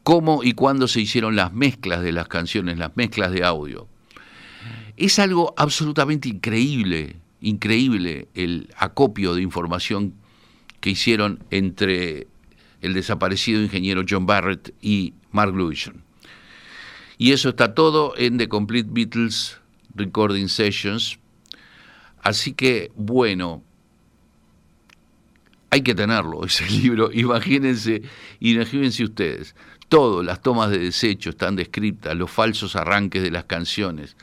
cómo 0.03 0.43
y 0.43 0.53
cuándo 0.53 0.89
se 0.89 1.01
hicieron 1.01 1.37
las 1.37 1.53
mezclas 1.53 2.03
de 2.03 2.13
las 2.13 2.29
canciones, 2.29 2.79
las 2.79 2.97
mezclas 2.97 3.33
de 3.33 3.45
audio. 3.45 3.89
Es 4.97 5.19
algo 5.19 5.55
absolutamente 5.57 6.29
increíble, 6.29 7.17
increíble 7.41 8.29
el 8.35 8.71
acopio 8.77 9.35
de 9.35 9.43
información 9.43 10.15
que 10.81 10.91
hicieron 10.91 11.43
entre 11.51 12.29
el 12.81 12.95
desaparecido 12.95 13.63
ingeniero 13.63 14.05
John 14.09 14.27
Barrett 14.27 14.75
y 14.83 15.15
Mark 15.33 15.57
Lewison. 15.57 16.05
Y 17.17 17.33
eso 17.33 17.49
está 17.51 17.75
todo 17.75 18.15
en 18.17 18.39
The 18.39 18.49
Complete 18.49 18.89
Beatles 18.93 19.59
Recording 19.95 20.49
Sessions. 20.49 21.19
Así 22.23 22.53
que, 22.53 22.91
bueno, 22.97 23.63
hay 25.75 25.83
que 25.83 25.95
tenerlo, 25.95 26.45
ese 26.47 26.69
libro. 26.69 27.11
Imagínense, 27.13 28.03
imagínense 28.41 29.05
ustedes. 29.05 29.57
Todo, 29.89 30.23
las 30.23 30.41
tomas 30.41 30.71
de 30.71 30.79
desecho 30.79 31.31
están 31.31 31.57
descritas, 31.57 32.17
los 32.17 32.31
falsos 32.31 32.77
arranques 32.77 33.23
de 33.23 33.31
las 33.31 33.45
canciones, 33.45 34.17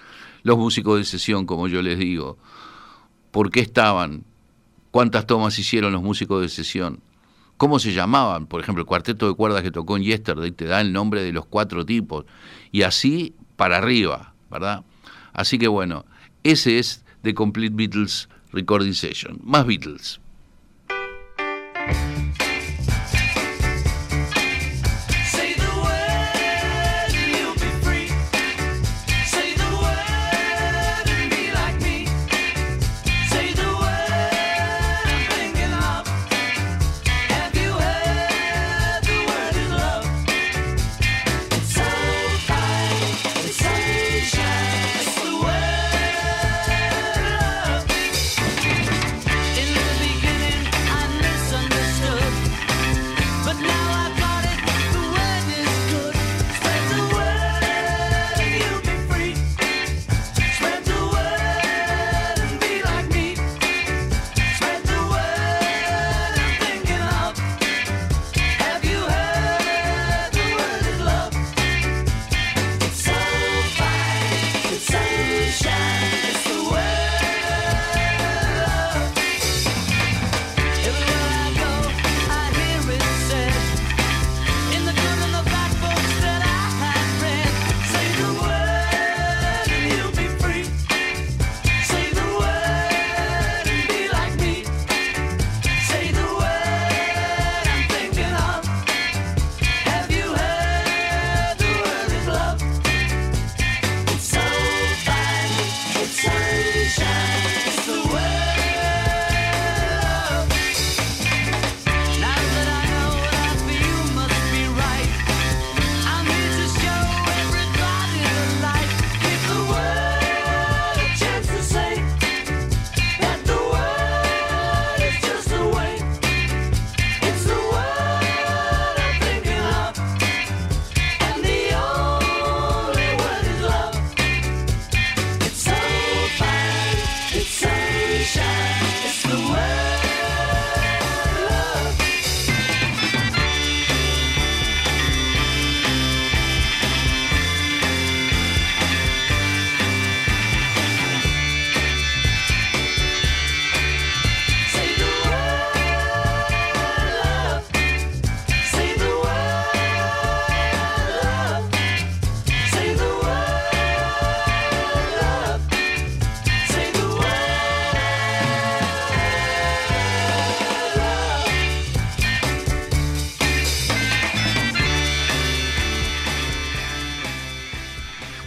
los 0.44 0.58
músicos 0.58 0.98
de 0.98 1.06
sesión, 1.06 1.46
como 1.46 1.68
yo 1.68 1.82
les 1.82 2.00
digo, 2.00 2.38
por 3.32 3.52
qué 3.52 3.60
estaban, 3.60 4.24
cuántas 4.92 5.28
tomas 5.28 5.60
hicieron 5.60 5.92
los 5.92 6.02
músicos 6.02 6.42
de 6.42 6.50
sesión, 6.50 7.02
cómo 7.58 7.80
se 7.80 7.94
llamaban, 7.94 8.48
por 8.48 8.62
ejemplo, 8.62 8.82
el 8.82 8.88
cuarteto 8.88 9.28
de 9.28 9.36
cuerdas 9.36 9.62
que 9.62 9.72
tocó 9.72 9.98
en 9.98 10.04
Yesterday 10.04 10.52
te 10.52 10.66
da 10.66 10.82
el 10.82 10.92
nombre 10.92 11.22
de 11.22 11.32
los 11.32 11.46
cuatro 11.46 11.86
tipos, 11.86 12.26
y 12.72 12.82
así 12.82 13.36
para 13.56 13.78
arriba, 13.78 14.34
¿verdad? 14.50 14.84
Así 15.34 15.60
que 15.60 15.68
bueno, 15.68 16.06
ese 16.44 16.80
es 16.80 17.06
The 17.22 17.34
Complete 17.34 17.76
Beatles 17.76 18.30
Recording 18.52 18.94
Session. 18.94 19.40
Más 19.44 19.66
Beatles. 19.66 20.21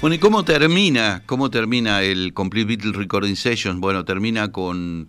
Bueno, 0.05 0.17
¿y 0.17 0.19
cómo 0.19 0.45
termina? 0.45 1.23
¿Cómo 1.25 1.49
termina 1.49 2.03
el 2.03 2.35
Complete 2.35 2.67
Beatles 2.67 2.95
Recording 2.95 3.37
Sessions? 3.37 3.81
Bueno, 3.81 4.05
termina 4.05 4.53
con 4.53 5.09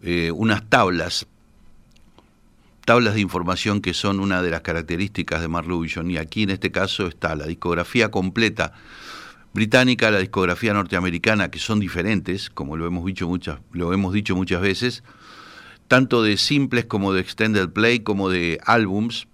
eh, 0.00 0.30
unas 0.30 0.66
tablas, 0.70 1.26
tablas 2.86 3.16
de 3.16 3.20
información 3.20 3.82
que 3.82 3.92
son 3.92 4.20
una 4.20 4.40
de 4.40 4.48
las 4.48 4.62
características 4.62 5.42
de 5.42 5.48
Mark 5.48 5.68
Lewison. 5.68 6.10
Y 6.10 6.16
aquí 6.16 6.44
en 6.44 6.50
este 6.52 6.72
caso 6.72 7.06
está 7.06 7.36
la 7.36 7.44
discografía 7.46 8.10
completa 8.10 8.72
británica, 9.52 10.10
la 10.10 10.20
discografía 10.20 10.72
norteamericana, 10.72 11.50
que 11.50 11.58
son 11.58 11.78
diferentes, 11.78 12.48
como 12.48 12.78
lo 12.78 12.86
hemos 12.86 13.04
dicho 13.04 13.28
muchas, 13.28 13.58
lo 13.72 13.92
hemos 13.92 14.14
dicho 14.14 14.34
muchas 14.34 14.62
veces, 14.62 15.04
tanto 15.86 16.22
de 16.22 16.38
simples 16.38 16.86
como 16.86 17.12
de 17.12 17.20
extended 17.20 17.68
play, 17.68 18.00
como 18.00 18.30
de 18.30 18.58
álbums 18.64 19.28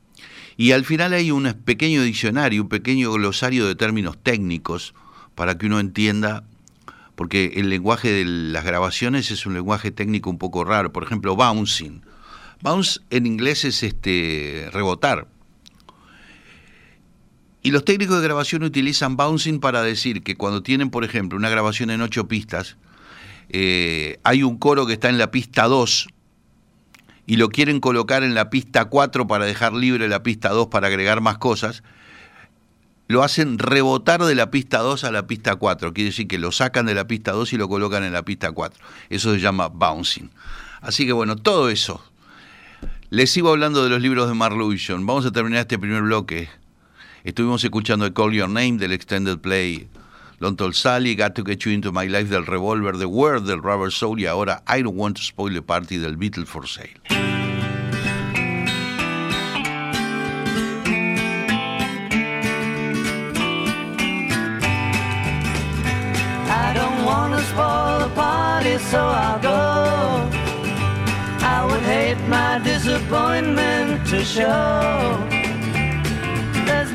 y 0.62 0.70
al 0.70 0.84
final 0.84 1.12
hay 1.12 1.32
un 1.32 1.52
pequeño 1.64 2.04
diccionario, 2.04 2.62
un 2.62 2.68
pequeño 2.68 3.10
glosario 3.10 3.66
de 3.66 3.74
términos 3.74 4.16
técnicos 4.22 4.94
para 5.34 5.58
que 5.58 5.66
uno 5.66 5.80
entienda, 5.80 6.44
porque 7.16 7.54
el 7.56 7.68
lenguaje 7.68 8.12
de 8.12 8.24
las 8.24 8.64
grabaciones 8.64 9.32
es 9.32 9.44
un 9.44 9.54
lenguaje 9.54 9.90
técnico 9.90 10.30
un 10.30 10.38
poco 10.38 10.62
raro. 10.62 10.92
Por 10.92 11.02
ejemplo, 11.02 11.34
bouncing. 11.34 12.02
Bounce 12.60 13.00
en 13.10 13.26
inglés 13.26 13.64
es 13.64 13.82
este 13.82 14.68
rebotar. 14.72 15.26
Y 17.64 17.72
los 17.72 17.84
técnicos 17.84 18.18
de 18.18 18.22
grabación 18.22 18.62
utilizan 18.62 19.16
bouncing 19.16 19.58
para 19.58 19.82
decir 19.82 20.22
que 20.22 20.36
cuando 20.36 20.62
tienen, 20.62 20.90
por 20.90 21.02
ejemplo, 21.02 21.36
una 21.36 21.50
grabación 21.50 21.90
en 21.90 22.02
ocho 22.02 22.28
pistas, 22.28 22.76
eh, 23.48 24.20
hay 24.22 24.44
un 24.44 24.58
coro 24.58 24.86
que 24.86 24.92
está 24.92 25.08
en 25.08 25.18
la 25.18 25.32
pista 25.32 25.64
2 25.64 26.06
y 27.26 27.36
lo 27.36 27.48
quieren 27.50 27.80
colocar 27.80 28.22
en 28.22 28.34
la 28.34 28.50
pista 28.50 28.86
4 28.86 29.26
para 29.26 29.44
dejar 29.44 29.72
libre 29.72 30.08
la 30.08 30.22
pista 30.22 30.48
2 30.50 30.68
para 30.68 30.88
agregar 30.88 31.20
más 31.20 31.38
cosas, 31.38 31.82
lo 33.08 33.22
hacen 33.22 33.58
rebotar 33.58 34.22
de 34.24 34.34
la 34.34 34.50
pista 34.50 34.78
2 34.78 35.04
a 35.04 35.10
la 35.10 35.26
pista 35.26 35.56
4. 35.56 35.92
Quiere 35.92 36.10
decir 36.10 36.26
que 36.28 36.38
lo 36.38 36.50
sacan 36.50 36.86
de 36.86 36.94
la 36.94 37.06
pista 37.06 37.32
2 37.32 37.52
y 37.52 37.56
lo 37.58 37.68
colocan 37.68 38.04
en 38.04 38.12
la 38.12 38.22
pista 38.22 38.52
4. 38.52 38.82
Eso 39.10 39.34
se 39.34 39.40
llama 39.40 39.68
bouncing. 39.68 40.30
Así 40.80 41.06
que 41.06 41.12
bueno, 41.12 41.36
todo 41.36 41.68
eso. 41.68 42.02
Les 43.10 43.30
sigo 43.30 43.50
hablando 43.50 43.84
de 43.84 43.90
los 43.90 44.00
libros 44.00 44.28
de 44.28 44.34
Lewison. 44.34 45.04
Vamos 45.04 45.26
a 45.26 45.32
terminar 45.32 45.60
este 45.60 45.78
primer 45.78 46.02
bloque. 46.02 46.48
Estuvimos 47.24 47.62
escuchando 47.62 48.06
el 48.06 48.14
Call 48.14 48.32
Your 48.32 48.48
Name 48.48 48.78
del 48.78 48.92
Extended 48.92 49.38
Play 49.38 49.88
Don't 50.42 50.56
Tell 50.56 50.72
Sally, 50.72 51.14
Got 51.14 51.36
to 51.36 51.44
Get 51.44 51.64
You 51.64 51.70
Into 51.70 51.92
My 51.92 52.08
Life 52.08 52.28
del 52.28 52.42
Revolver, 52.42 52.96
The 52.96 53.06
Word 53.06 53.46
del 53.46 53.60
Rubber 53.60 53.92
Soul 53.92 54.18
y 54.18 54.26
ahora 54.26 54.60
I 54.66 54.82
Don't 54.82 54.96
Want 54.96 55.16
to 55.18 55.22
Spoil 55.22 55.54
the 55.54 55.62
Party 55.62 55.98
del 55.98 56.16
Beatles 56.16 56.48
for 56.48 56.66
Sale. 56.66 56.88
I 66.48 66.72
don't 66.74 67.04
wanna 67.04 67.40
spoil 67.42 68.00
the 68.00 68.12
party, 68.16 68.78
so 68.78 68.98
I'll 68.98 69.38
go. 69.38 70.28
I 71.46 71.64
would 71.70 71.82
hate 71.82 72.18
my 72.26 72.58
disappointment 72.64 74.04
to 74.08 74.24
show. 74.24 75.24
There's 76.66 76.92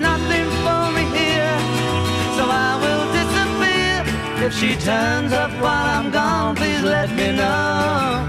If 4.48 4.54
she 4.54 4.78
turns 4.78 5.34
up 5.34 5.52
while 5.60 5.88
I'm 5.98 6.10
gone, 6.10 6.56
please 6.56 6.82
let 6.82 7.10
me 7.10 7.34
know. 7.34 8.26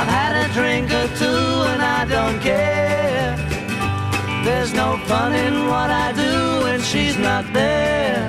I've 0.00 0.12
had 0.18 0.34
a 0.44 0.52
drink 0.52 0.90
or 0.90 1.08
two 1.16 1.42
and 1.72 1.80
I 1.80 2.04
don't 2.04 2.38
care. 2.40 3.38
There's 4.44 4.74
no 4.74 4.98
fun 5.08 5.32
in 5.32 5.66
what 5.66 5.90
I 5.90 6.12
do 6.12 6.64
when 6.64 6.82
she's 6.82 7.16
not 7.16 7.50
there. 7.54 8.28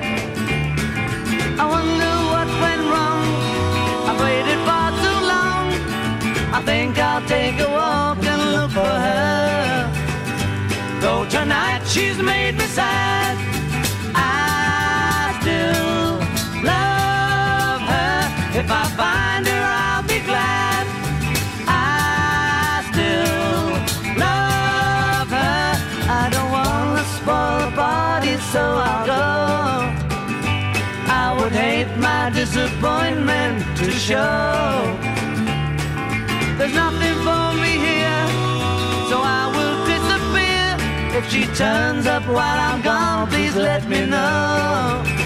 I 1.59 1.65
wonder 1.75 2.13
what 2.31 2.47
went 2.63 2.83
wrong. 2.93 3.23
I've 4.07 4.19
waited 4.25 4.59
far 4.69 4.89
too 5.03 5.19
long. 5.33 5.65
I 6.57 6.61
think 6.63 6.97
I'll 6.97 7.27
take 7.27 7.59
a 7.59 7.69
walk 7.69 8.23
and 8.23 8.41
look 8.55 8.71
for 8.71 8.95
her. 9.07 9.91
Though 11.01 11.25
tonight 11.25 11.81
she's 11.87 12.19
made 12.19 12.55
me 12.55 12.67
sad, 12.67 13.50
If 18.61 18.69
I 18.69 18.85
find 19.01 19.47
her, 19.47 19.63
I'll 19.87 20.03
be 20.03 20.19
glad. 20.19 20.85
I 21.67 22.85
still 22.91 23.65
love 24.21 25.29
her. 25.39 25.67
I 26.21 26.23
don't 26.33 26.51
wanna 26.57 27.03
spoil 27.17 27.57
the 27.65 27.71
party, 27.75 28.35
so 28.53 28.61
I'll 28.61 29.05
go. 29.13 29.25
I 31.23 31.35
would 31.37 31.53
hate 31.53 31.91
my 31.97 32.29
disappointment 32.29 33.65
to 33.79 33.89
show. 33.89 34.95
There's 36.59 36.75
nothing 36.85 37.17
for 37.25 37.45
me 37.63 37.73
here, 37.89 38.25
so 39.09 39.17
I 39.39 39.43
will 39.55 39.77
disappear. 39.93 40.67
If 41.17 41.23
she 41.31 41.43
turns 41.63 42.05
up 42.05 42.27
while 42.27 42.59
I'm 42.69 42.83
gone, 42.83 43.27
please 43.27 43.55
let 43.55 43.89
me 43.89 44.05
know. 44.05 45.20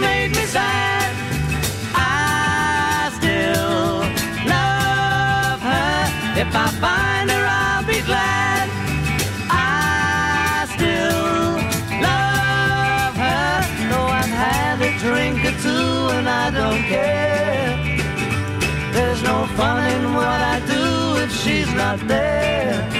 Made 0.00 0.30
me 0.30 0.44
sad, 0.46 1.12
I 1.94 3.10
still 3.18 4.00
love 4.54 5.60
her. 5.70 6.40
If 6.42 6.50
I 6.64 6.68
find 6.84 7.30
her, 7.30 7.44
I'll 7.46 7.86
be 7.86 8.00
glad. 8.10 8.68
I 9.50 10.66
still 10.74 11.52
love 12.08 13.14
her. 13.24 13.54
Though 13.90 14.10
I've 14.20 14.36
had 14.46 14.76
a 14.88 14.92
drink 15.04 15.38
or 15.44 15.56
two 15.66 16.16
and 16.16 16.28
I 16.28 16.50
don't 16.50 16.82
care. 16.94 17.76
There's 18.92 19.22
no 19.22 19.46
fun 19.58 19.80
in 19.94 20.14
what 20.14 20.40
I 20.54 20.60
do 20.74 21.22
if 21.24 21.30
she's 21.32 21.72
not 21.74 21.98
there. 22.08 22.99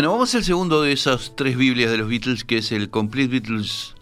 Bueno, 0.00 0.12
vamos 0.12 0.34
al 0.34 0.44
segundo 0.44 0.80
de 0.80 0.92
esas 0.92 1.36
tres 1.36 1.58
Biblias 1.58 1.90
de 1.90 1.98
los 1.98 2.08
Beatles, 2.08 2.44
que 2.44 2.56
es 2.56 2.72
el 2.72 2.88
Complete 2.88 3.32
Beatles 3.32 3.94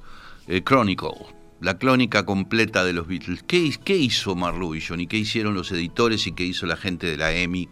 eh, 0.46 0.62
Chronicle, 0.62 1.26
la 1.60 1.76
crónica 1.76 2.24
completa 2.24 2.84
de 2.84 2.92
los 2.92 3.08
Beatles. 3.08 3.42
¿Qué, 3.42 3.74
qué 3.82 3.96
hizo 3.96 4.36
Marluvision 4.36 5.00
y 5.00 5.08
qué 5.08 5.16
hicieron 5.16 5.54
los 5.54 5.72
editores 5.72 6.28
y 6.28 6.32
qué 6.34 6.44
hizo 6.44 6.66
la 6.66 6.76
gente 6.76 7.08
de 7.08 7.16
la 7.16 7.32
EMI? 7.32 7.68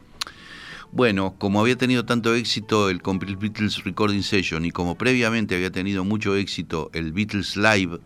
Bueno, 0.91 1.37
como 1.39 1.61
había 1.61 1.77
tenido 1.77 2.05
tanto 2.05 2.35
éxito 2.35 2.91
el 2.91 3.01
Complete 3.01 3.39
Beatles 3.41 3.85
Recording 3.85 4.25
Session 4.25 4.65
y 4.65 4.73
como 4.73 4.99
previamente 4.99 5.55
había 5.55 5.71
tenido 5.71 6.05
mucho 6.05 6.35
éxito 6.35 6.91
el 6.95 7.13
Beatles 7.13 7.57
Live, 7.57 8.01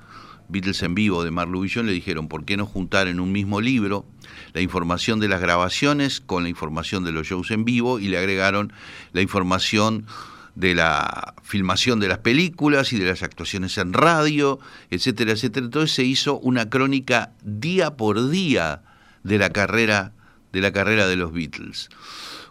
Beatles 0.50 0.82
en 0.82 0.94
vivo 0.94 1.24
de 1.24 1.30
Marluvision, 1.30 1.86
le 1.86 1.92
dijeron, 1.92 2.28
¿por 2.28 2.44
qué 2.44 2.56
no 2.56 2.66
juntar 2.66 3.08
en 3.08 3.20
un 3.20 3.32
mismo 3.32 3.60
libro 3.60 4.06
la 4.52 4.60
información 4.60 5.20
de 5.20 5.28
las 5.28 5.40
grabaciones 5.40 6.20
con 6.20 6.42
la 6.42 6.48
información 6.48 7.04
de 7.04 7.12
los 7.12 7.26
shows 7.26 7.50
en 7.50 7.64
vivo 7.64 7.98
y 7.98 8.08
le 8.08 8.18
agregaron 8.18 8.72
la 9.12 9.22
información 9.22 10.06
de 10.54 10.74
la 10.74 11.34
filmación 11.42 12.00
de 12.00 12.08
las 12.08 12.18
películas 12.18 12.92
y 12.92 12.98
de 12.98 13.06
las 13.06 13.22
actuaciones 13.22 13.78
en 13.78 13.92
radio, 13.92 14.58
etcétera, 14.90 15.32
etcétera. 15.32 15.66
Entonces 15.66 15.94
se 15.94 16.04
hizo 16.04 16.38
una 16.38 16.68
crónica 16.68 17.32
día 17.44 17.96
por 17.96 18.30
día 18.30 18.82
de 19.22 19.38
la 19.38 19.50
carrera 19.50 20.12
de 20.52 20.60
la 20.60 20.72
carrera 20.72 21.06
de 21.06 21.16
los 21.16 21.32
Beatles. 21.32 21.88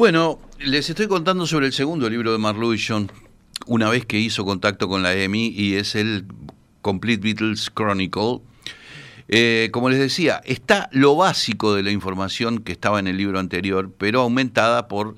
Bueno, 0.00 0.40
les 0.58 0.88
estoy 0.88 1.08
contando 1.08 1.46
sobre 1.46 1.66
el 1.66 1.74
segundo 1.74 2.08
libro 2.08 2.32
de 2.32 2.38
Marluison, 2.38 3.12
una 3.66 3.90
vez 3.90 4.06
que 4.06 4.18
hizo 4.18 4.46
contacto 4.46 4.88
con 4.88 5.02
la 5.02 5.14
EMI, 5.14 5.48
y 5.48 5.74
es 5.74 5.94
el 5.94 6.24
Complete 6.80 7.22
Beatles 7.22 7.70
Chronicle. 7.70 8.40
Eh, 9.28 9.68
como 9.74 9.90
les 9.90 9.98
decía, 9.98 10.40
está 10.46 10.88
lo 10.90 11.16
básico 11.16 11.74
de 11.74 11.82
la 11.82 11.90
información 11.90 12.60
que 12.60 12.72
estaba 12.72 12.98
en 12.98 13.08
el 13.08 13.18
libro 13.18 13.38
anterior, 13.38 13.92
pero 13.98 14.22
aumentada 14.22 14.88
por 14.88 15.16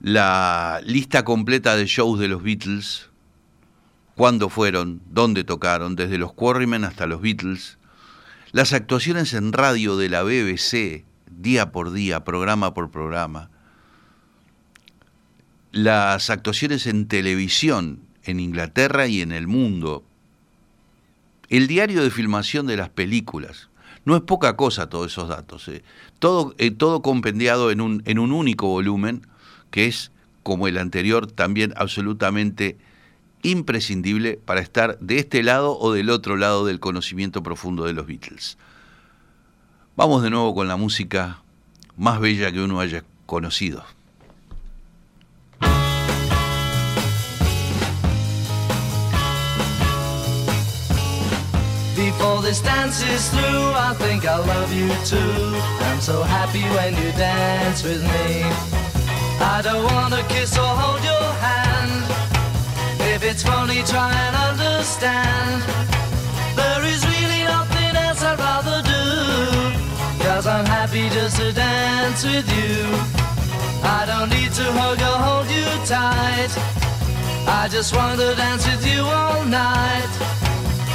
la 0.00 0.80
lista 0.84 1.24
completa 1.24 1.76
de 1.76 1.86
shows 1.86 2.18
de 2.18 2.26
los 2.26 2.42
Beatles, 2.42 3.10
cuándo 4.16 4.48
fueron, 4.48 5.02
dónde 5.08 5.44
tocaron, 5.44 5.94
desde 5.94 6.18
los 6.18 6.32
Quarrymen 6.32 6.82
hasta 6.82 7.06
los 7.06 7.20
Beatles, 7.20 7.78
las 8.50 8.72
actuaciones 8.72 9.34
en 9.34 9.52
radio 9.52 9.96
de 9.96 10.08
la 10.08 10.24
BBC, 10.24 11.04
día 11.30 11.70
por 11.70 11.92
día, 11.92 12.24
programa 12.24 12.74
por 12.74 12.90
programa, 12.90 13.50
las 15.74 16.30
actuaciones 16.30 16.86
en 16.86 17.08
televisión 17.08 17.98
en 18.22 18.38
Inglaterra 18.38 19.08
y 19.08 19.22
en 19.22 19.32
el 19.32 19.48
mundo, 19.48 20.04
el 21.48 21.66
diario 21.66 22.04
de 22.04 22.10
filmación 22.10 22.68
de 22.68 22.76
las 22.76 22.90
películas. 22.90 23.68
No 24.04 24.14
es 24.14 24.22
poca 24.22 24.54
cosa 24.56 24.88
todos 24.88 25.10
esos 25.10 25.28
datos. 25.28 25.66
eh. 25.66 25.82
Todo, 26.20 26.54
eh, 26.58 26.70
todo 26.70 27.02
compendiado 27.02 27.72
en 27.72 27.80
un, 27.80 28.02
en 28.06 28.20
un 28.20 28.30
único 28.30 28.68
volumen, 28.68 29.26
que 29.72 29.86
es, 29.86 30.12
como 30.44 30.68
el 30.68 30.78
anterior, 30.78 31.30
también 31.30 31.74
absolutamente 31.76 32.76
imprescindible 33.42 34.38
para 34.44 34.60
estar 34.60 34.96
de 35.00 35.18
este 35.18 35.42
lado 35.42 35.76
o 35.76 35.92
del 35.92 36.08
otro 36.08 36.36
lado 36.36 36.64
del 36.64 36.78
conocimiento 36.78 37.42
profundo 37.42 37.84
de 37.84 37.94
los 37.94 38.06
Beatles. 38.06 38.58
Vamos 39.96 40.22
de 40.22 40.30
nuevo 40.30 40.54
con 40.54 40.68
la 40.68 40.76
música 40.76 41.42
más 41.96 42.20
bella 42.20 42.52
que 42.52 42.62
uno 42.62 42.78
haya 42.78 43.02
conocido. 43.26 43.84
Before 52.24 52.40
this 52.40 52.62
dance 52.62 53.02
is 53.02 53.28
through, 53.28 53.68
I 53.88 53.92
think 53.98 54.24
I 54.24 54.38
love 54.38 54.72
you 54.72 54.88
too. 55.04 55.60
I'm 55.88 56.00
so 56.00 56.22
happy 56.22 56.64
when 56.74 56.96
you 56.96 57.12
dance 57.12 57.82
with 57.82 58.02
me. 58.02 58.40
I 59.44 59.60
don't 59.62 59.84
wanna 59.92 60.22
kiss 60.30 60.56
or 60.56 60.72
hold 60.82 61.04
your 61.04 61.28
hand. 61.44 62.04
If 63.12 63.22
it's 63.22 63.42
funny, 63.42 63.82
try 63.82 64.10
and 64.10 64.34
understand. 64.48 65.60
There 66.56 66.84
is 66.92 67.04
really 67.12 67.44
nothing 67.44 67.94
else 67.94 68.22
I'd 68.22 68.38
rather 68.38 68.80
do. 68.94 69.04
Cause 70.24 70.46
I'm 70.46 70.64
happy 70.64 71.10
just 71.10 71.36
to 71.40 71.52
dance 71.52 72.24
with 72.24 72.48
you. 72.58 72.78
I 73.84 74.06
don't 74.06 74.30
need 74.30 74.52
to 74.60 74.66
hug 74.80 75.00
or 75.10 75.18
hold 75.26 75.48
you 75.58 75.68
tight. 75.84 76.52
I 77.60 77.68
just 77.70 77.94
want 77.94 78.18
to 78.18 78.34
dance 78.34 78.64
with 78.64 78.86
you 78.86 79.02
all 79.02 79.44
night. 79.44 80.34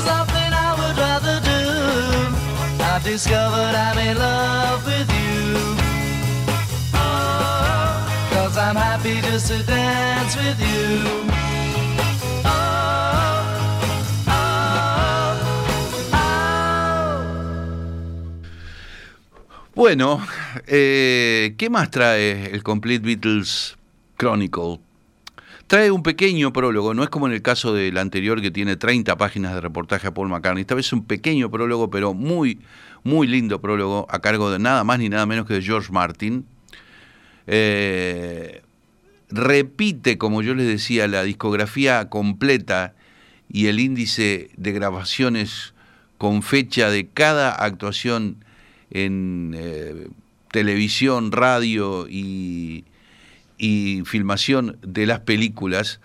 there's 0.00 0.18
nothing 0.18 0.52
I 0.52 0.70
would 0.78 0.96
rather 0.96 1.40
do. 1.40 2.82
I've 2.82 3.04
discovered 3.04 3.74
I'm 3.74 3.98
in 3.98 4.18
love 4.18 4.84
with 4.86 5.10
you. 5.10 5.76
Cause 8.30 8.56
I'm 8.56 8.76
happy 8.76 9.20
just 9.20 9.48
to 9.48 9.62
dance 9.62 10.36
with 10.36 10.60
you. 10.60 11.30
Bueno, 19.74 20.20
eh, 20.66 21.54
¿qué 21.56 21.70
más 21.70 21.90
trae 21.90 22.50
el 22.52 22.62
Complete 22.62 23.02
Beatles 23.02 23.78
Chronicle? 24.18 24.80
Trae 25.70 25.92
un 25.92 26.02
pequeño 26.02 26.52
prólogo, 26.52 26.94
no 26.94 27.04
es 27.04 27.10
como 27.10 27.28
en 27.28 27.32
el 27.32 27.42
caso 27.42 27.72
del 27.72 27.96
anterior 27.96 28.42
que 28.42 28.50
tiene 28.50 28.74
30 28.74 29.16
páginas 29.16 29.54
de 29.54 29.60
reportaje 29.60 30.08
a 30.08 30.12
Paul 30.12 30.28
McCartney. 30.28 30.62
Esta 30.62 30.74
vez 30.74 30.86
es 30.86 30.92
un 30.92 31.04
pequeño 31.04 31.48
prólogo, 31.48 31.90
pero 31.90 32.12
muy, 32.12 32.58
muy 33.04 33.28
lindo 33.28 33.60
prólogo, 33.60 34.04
a 34.10 34.18
cargo 34.18 34.50
de 34.50 34.58
nada 34.58 34.82
más 34.82 34.98
ni 34.98 35.08
nada 35.08 35.26
menos 35.26 35.46
que 35.46 35.54
de 35.54 35.62
George 35.62 35.92
Martin. 35.92 36.44
Eh, 37.46 38.62
repite, 39.28 40.18
como 40.18 40.42
yo 40.42 40.56
les 40.56 40.66
decía, 40.66 41.06
la 41.06 41.22
discografía 41.22 42.08
completa 42.08 42.94
y 43.48 43.68
el 43.68 43.78
índice 43.78 44.50
de 44.56 44.72
grabaciones 44.72 45.72
con 46.18 46.42
fecha 46.42 46.90
de 46.90 47.06
cada 47.06 47.52
actuación 47.52 48.44
en 48.90 49.54
eh, 49.56 50.08
televisión, 50.50 51.30
radio 51.30 52.08
y, 52.08 52.86
y 53.60 54.02
filmación 54.06 54.78
de 54.80 55.06
las 55.06 55.20
películas, 55.20 56.00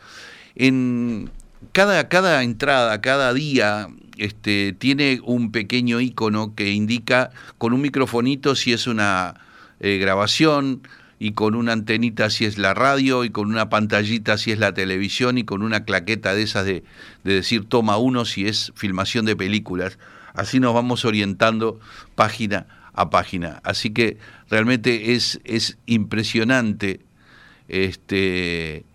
en 0.55 1.31
cada, 1.71 2.09
cada 2.09 2.43
entrada, 2.43 2.99
cada 2.99 3.33
día, 3.33 3.87
este, 4.17 4.75
tiene 4.77 5.21
un 5.23 5.51
pequeño 5.51 6.01
icono 6.01 6.53
que 6.53 6.71
indica 6.71 7.31
con 7.57 7.73
un 7.73 7.81
microfonito 7.81 8.55
si 8.55 8.73
es 8.73 8.87
una 8.87 9.35
eh, 9.79 9.97
grabación 9.97 10.81
y 11.17 11.31
con 11.31 11.55
una 11.55 11.71
antenita 11.71 12.29
si 12.29 12.43
es 12.43 12.57
la 12.57 12.73
radio 12.73 13.23
y 13.23 13.29
con 13.29 13.47
una 13.47 13.69
pantallita 13.69 14.37
si 14.37 14.51
es 14.51 14.59
la 14.59 14.73
televisión 14.73 15.37
y 15.37 15.45
con 15.45 15.61
una 15.61 15.85
claqueta 15.85 16.35
de 16.35 16.43
esas 16.43 16.65
de, 16.65 16.83
de 17.23 17.33
decir 17.33 17.65
toma 17.65 17.97
uno 17.97 18.25
si 18.25 18.47
es 18.47 18.73
filmación 18.75 19.25
de 19.25 19.35
películas. 19.37 19.97
Así 20.33 20.59
nos 20.59 20.73
vamos 20.73 21.05
orientando 21.05 21.79
página 22.15 22.67
a 22.93 23.09
página. 23.09 23.61
Así 23.63 23.91
que 23.91 24.17
realmente 24.49 25.13
es, 25.13 25.39
es 25.43 25.77
impresionante 25.85 27.04
este, 27.67 28.85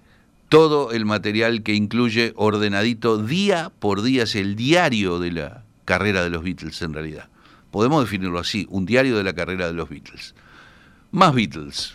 todo 0.48 0.92
el 0.92 1.04
material 1.04 1.62
que 1.62 1.74
incluye 1.74 2.32
ordenadito 2.36 3.18
día 3.18 3.70
por 3.78 4.02
día, 4.02 4.24
es 4.24 4.34
el 4.34 4.56
diario 4.56 5.18
de 5.18 5.32
la 5.32 5.64
carrera 5.84 6.22
de 6.22 6.30
los 6.30 6.42
Beatles 6.42 6.82
en 6.82 6.92
realidad. 6.92 7.28
Podemos 7.70 8.02
definirlo 8.04 8.38
así, 8.38 8.66
un 8.70 8.84
diario 8.84 9.16
de 9.16 9.24
la 9.24 9.32
carrera 9.32 9.68
de 9.68 9.74
los 9.74 9.88
Beatles. 9.88 10.34
Más 11.12 11.34
Beatles. 11.34 11.94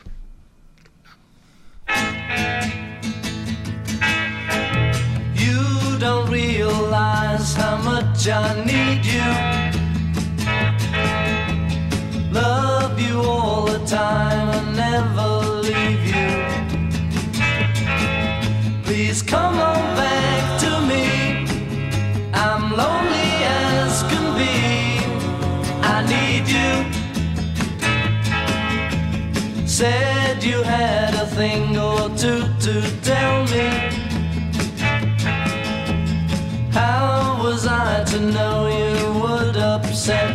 You 5.36 6.00
don't 6.00 6.30
realize 6.30 7.56
how 7.56 7.78
much 7.84 8.28
I 8.28 8.64
need 8.66 9.04
you. 9.06 9.22
Love 12.32 13.00
you 13.00 13.22
all 13.22 13.66
the 13.66 13.80
time 13.86 14.50
and 14.50 14.76
never 14.76 15.62
leave 15.62 16.06
you. 16.06 16.15
Please 19.16 19.32
come 19.32 19.60
on 19.60 19.96
back 19.96 20.60
to 20.60 20.72
me. 20.92 21.06
I'm 22.34 22.76
lonely 22.76 23.32
as 23.48 24.04
can 24.10 24.26
be. 24.36 24.56
I 25.94 25.96
need 26.14 26.46
you. 26.58 26.72
Said 29.66 30.44
you 30.44 30.62
had 30.64 31.14
a 31.14 31.28
thing 31.28 31.78
or 31.78 32.10
two 32.18 32.44
to 32.66 32.74
tell 33.04 33.46
me. 33.56 33.68
How 36.72 37.40
was 37.42 37.66
I 37.68 38.04
to 38.12 38.20
know 38.20 38.68
you 38.68 39.22
would 39.22 39.56
upset 39.56 40.35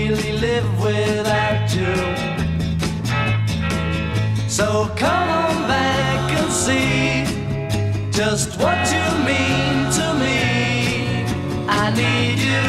live 0.51 0.83
without 0.83 1.73
you. 1.77 1.95
So 4.49 4.67
come 4.97 5.29
on 5.43 5.55
back 5.73 6.25
and 6.39 6.51
see 6.51 7.23
just 8.11 8.59
what 8.59 8.79
you 8.95 9.05
mean 9.29 9.75
to 9.97 10.05
me. 10.23 10.39
I 11.81 11.85
need 12.01 12.39
you. 12.51 12.65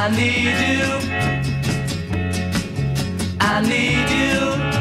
I 0.00 0.02
need 0.20 0.56
you. 0.70 0.86
I 3.40 3.54
need 3.72 4.08
you. 4.20 4.73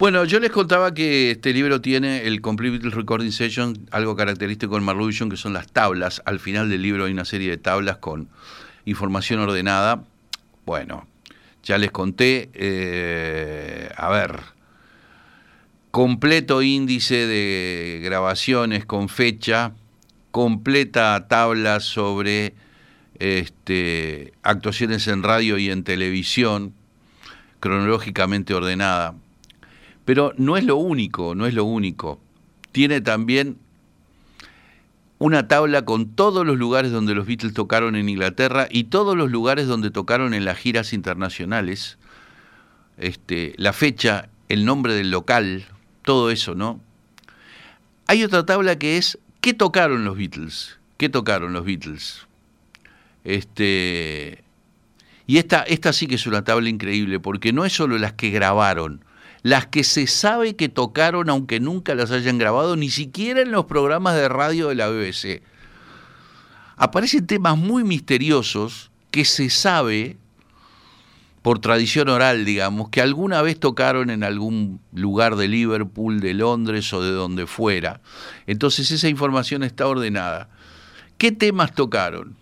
Bueno, 0.00 0.24
yo 0.24 0.40
les 0.40 0.50
contaba 0.50 0.94
que 0.94 1.32
este 1.32 1.52
libro 1.52 1.82
tiene 1.82 2.26
el 2.26 2.40
Complete 2.40 2.88
Recording 2.88 3.32
Session, 3.32 3.86
algo 3.90 4.16
característico 4.16 4.78
en 4.78 4.82
Marluvision, 4.82 5.28
que 5.28 5.36
son 5.36 5.52
las 5.52 5.70
tablas. 5.70 6.22
Al 6.24 6.40
final 6.40 6.70
del 6.70 6.80
libro 6.80 7.04
hay 7.04 7.12
una 7.12 7.26
serie 7.26 7.50
de 7.50 7.58
tablas 7.58 7.98
con 7.98 8.30
información 8.86 9.40
ordenada. 9.40 10.02
Bueno, 10.64 11.06
ya 11.62 11.76
les 11.76 11.90
conté, 11.90 12.48
eh, 12.54 13.90
a 13.94 14.08
ver, 14.08 14.40
completo 15.90 16.62
índice 16.62 17.26
de 17.26 18.00
grabaciones 18.02 18.86
con 18.86 19.10
fecha, 19.10 19.74
completa 20.30 21.26
tabla 21.28 21.78
sobre 21.80 22.54
este, 23.18 24.32
actuaciones 24.42 25.06
en 25.08 25.22
radio 25.22 25.58
y 25.58 25.68
en 25.68 25.84
televisión, 25.84 26.72
cronológicamente 27.60 28.54
ordenada. 28.54 29.14
Pero 30.10 30.34
no 30.36 30.56
es 30.56 30.64
lo 30.64 30.74
único, 30.74 31.36
no 31.36 31.46
es 31.46 31.54
lo 31.54 31.64
único. 31.64 32.20
Tiene 32.72 33.00
también 33.00 33.58
una 35.20 35.46
tabla 35.46 35.84
con 35.84 36.16
todos 36.16 36.44
los 36.44 36.58
lugares 36.58 36.90
donde 36.90 37.14
los 37.14 37.28
Beatles 37.28 37.54
tocaron 37.54 37.94
en 37.94 38.08
Inglaterra 38.08 38.66
y 38.68 38.82
todos 38.90 39.16
los 39.16 39.30
lugares 39.30 39.68
donde 39.68 39.92
tocaron 39.92 40.34
en 40.34 40.44
las 40.44 40.58
giras 40.58 40.92
internacionales. 40.94 41.96
Este, 42.98 43.54
la 43.56 43.72
fecha, 43.72 44.30
el 44.48 44.64
nombre 44.64 44.94
del 44.94 45.12
local, 45.12 45.66
todo 46.02 46.32
eso, 46.32 46.56
¿no? 46.56 46.80
Hay 48.08 48.24
otra 48.24 48.44
tabla 48.44 48.80
que 48.80 48.96
es 48.96 49.16
¿qué 49.40 49.54
tocaron 49.54 50.04
los 50.04 50.16
Beatles? 50.16 50.80
¿Qué 50.96 51.08
tocaron 51.08 51.52
los 51.52 51.64
Beatles? 51.64 52.26
Este, 53.22 54.42
y 55.28 55.38
esta, 55.38 55.62
esta 55.62 55.92
sí 55.92 56.08
que 56.08 56.16
es 56.16 56.26
una 56.26 56.42
tabla 56.42 56.68
increíble, 56.68 57.20
porque 57.20 57.52
no 57.52 57.64
es 57.64 57.72
solo 57.72 57.96
las 57.96 58.14
que 58.14 58.30
grabaron, 58.30 59.04
las 59.42 59.66
que 59.66 59.84
se 59.84 60.06
sabe 60.06 60.56
que 60.56 60.68
tocaron 60.68 61.30
aunque 61.30 61.60
nunca 61.60 61.94
las 61.94 62.10
hayan 62.10 62.38
grabado, 62.38 62.76
ni 62.76 62.90
siquiera 62.90 63.40
en 63.40 63.50
los 63.50 63.66
programas 63.66 64.14
de 64.14 64.28
radio 64.28 64.68
de 64.68 64.74
la 64.74 64.88
BBC. 64.88 65.42
Aparecen 66.76 67.26
temas 67.26 67.56
muy 67.56 67.84
misteriosos 67.84 68.90
que 69.10 69.24
se 69.24 69.50
sabe, 69.50 70.16
por 71.42 71.58
tradición 71.58 72.08
oral, 72.08 72.44
digamos, 72.44 72.90
que 72.90 73.00
alguna 73.00 73.40
vez 73.40 73.58
tocaron 73.58 74.10
en 74.10 74.24
algún 74.24 74.80
lugar 74.92 75.36
de 75.36 75.48
Liverpool, 75.48 76.20
de 76.20 76.34
Londres 76.34 76.92
o 76.92 77.02
de 77.02 77.12
donde 77.12 77.46
fuera. 77.46 78.00
Entonces 78.46 78.90
esa 78.90 79.08
información 79.08 79.62
está 79.62 79.86
ordenada. 79.86 80.50
¿Qué 81.16 81.32
temas 81.32 81.74
tocaron? 81.74 82.36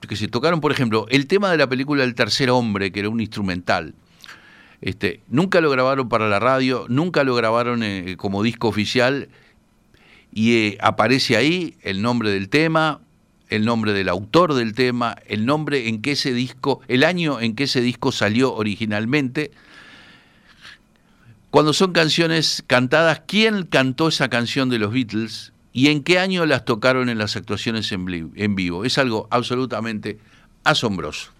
Que 0.00 0.16
se 0.16 0.28
tocaron, 0.28 0.60
por 0.60 0.72
ejemplo, 0.72 1.06
el 1.10 1.26
tema 1.26 1.50
de 1.50 1.58
la 1.58 1.68
película 1.68 2.02
El 2.02 2.14
tercer 2.14 2.50
hombre, 2.50 2.90
que 2.90 3.00
era 3.00 3.08
un 3.08 3.20
instrumental. 3.20 3.94
Este, 4.80 5.20
nunca 5.28 5.60
lo 5.60 5.70
grabaron 5.70 6.08
para 6.08 6.28
la 6.28 6.38
radio, 6.38 6.86
nunca 6.88 7.22
lo 7.24 7.34
grabaron 7.34 7.82
eh, 7.82 8.16
como 8.16 8.42
disco 8.42 8.68
oficial 8.68 9.28
y 10.32 10.56
eh, 10.56 10.78
aparece 10.80 11.36
ahí 11.36 11.76
el 11.82 12.00
nombre 12.00 12.30
del 12.30 12.48
tema, 12.48 13.00
el 13.48 13.64
nombre 13.64 13.92
del 13.92 14.08
autor 14.08 14.54
del 14.54 14.74
tema, 14.74 15.16
el 15.26 15.44
nombre 15.44 15.88
en 15.88 16.00
que 16.00 16.12
ese 16.12 16.32
disco, 16.32 16.80
el 16.88 17.04
año 17.04 17.40
en 17.40 17.54
que 17.54 17.64
ese 17.64 17.80
disco 17.82 18.10
salió 18.12 18.54
originalmente. 18.54 19.50
Cuando 21.50 21.72
son 21.72 21.92
canciones 21.92 22.62
cantadas, 22.66 23.22
¿quién 23.26 23.64
cantó 23.64 24.08
esa 24.08 24.30
canción 24.30 24.70
de 24.70 24.78
los 24.78 24.92
Beatles 24.92 25.52
y 25.72 25.88
en 25.88 26.04
qué 26.04 26.20
año 26.20 26.46
las 26.46 26.64
tocaron 26.64 27.08
en 27.08 27.18
las 27.18 27.36
actuaciones 27.36 27.90
en 27.92 28.54
vivo? 28.54 28.84
Es 28.84 28.98
algo 28.98 29.26
absolutamente 29.30 30.18
asombroso. 30.62 31.32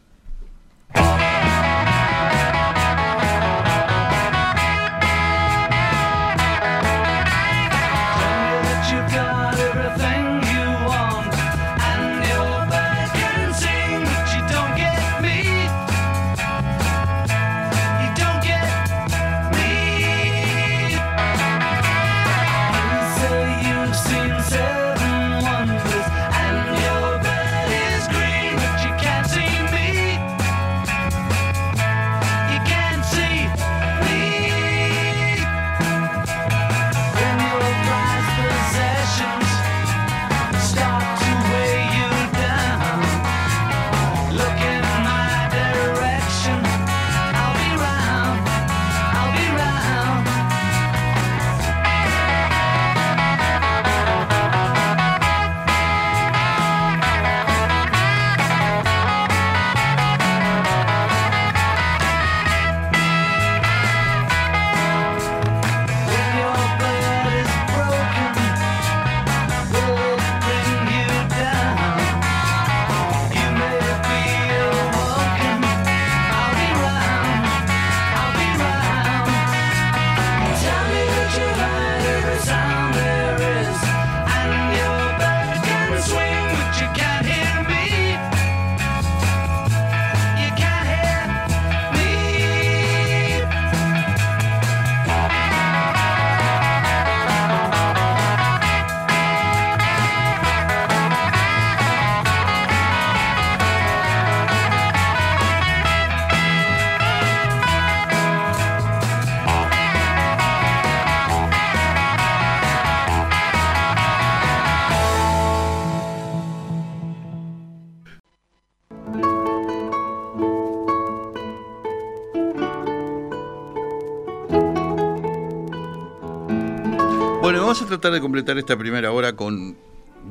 Tratar 128.00 128.14
de 128.14 128.22
completar 128.22 128.56
esta 128.56 128.78
primera 128.78 129.12
hora 129.12 129.36
con 129.36 129.76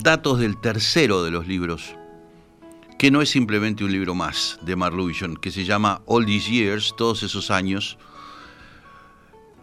datos 0.02 0.40
del 0.40 0.58
tercero 0.58 1.24
de 1.24 1.30
los 1.30 1.48
libros, 1.48 1.96
que 2.98 3.12
no 3.12 3.22
es 3.22 3.30
simplemente 3.30 3.84
un 3.84 3.92
libro 3.92 4.16
más 4.16 4.58
de 4.64 4.76
Marluvision, 4.76 5.38
que 5.38 5.52
se 5.52 5.66
llama 5.66 6.02
All 6.08 6.26
These 6.26 6.50
Years, 6.50 6.96
todos 6.98 7.22
esos 7.22 7.52
años. 7.52 8.00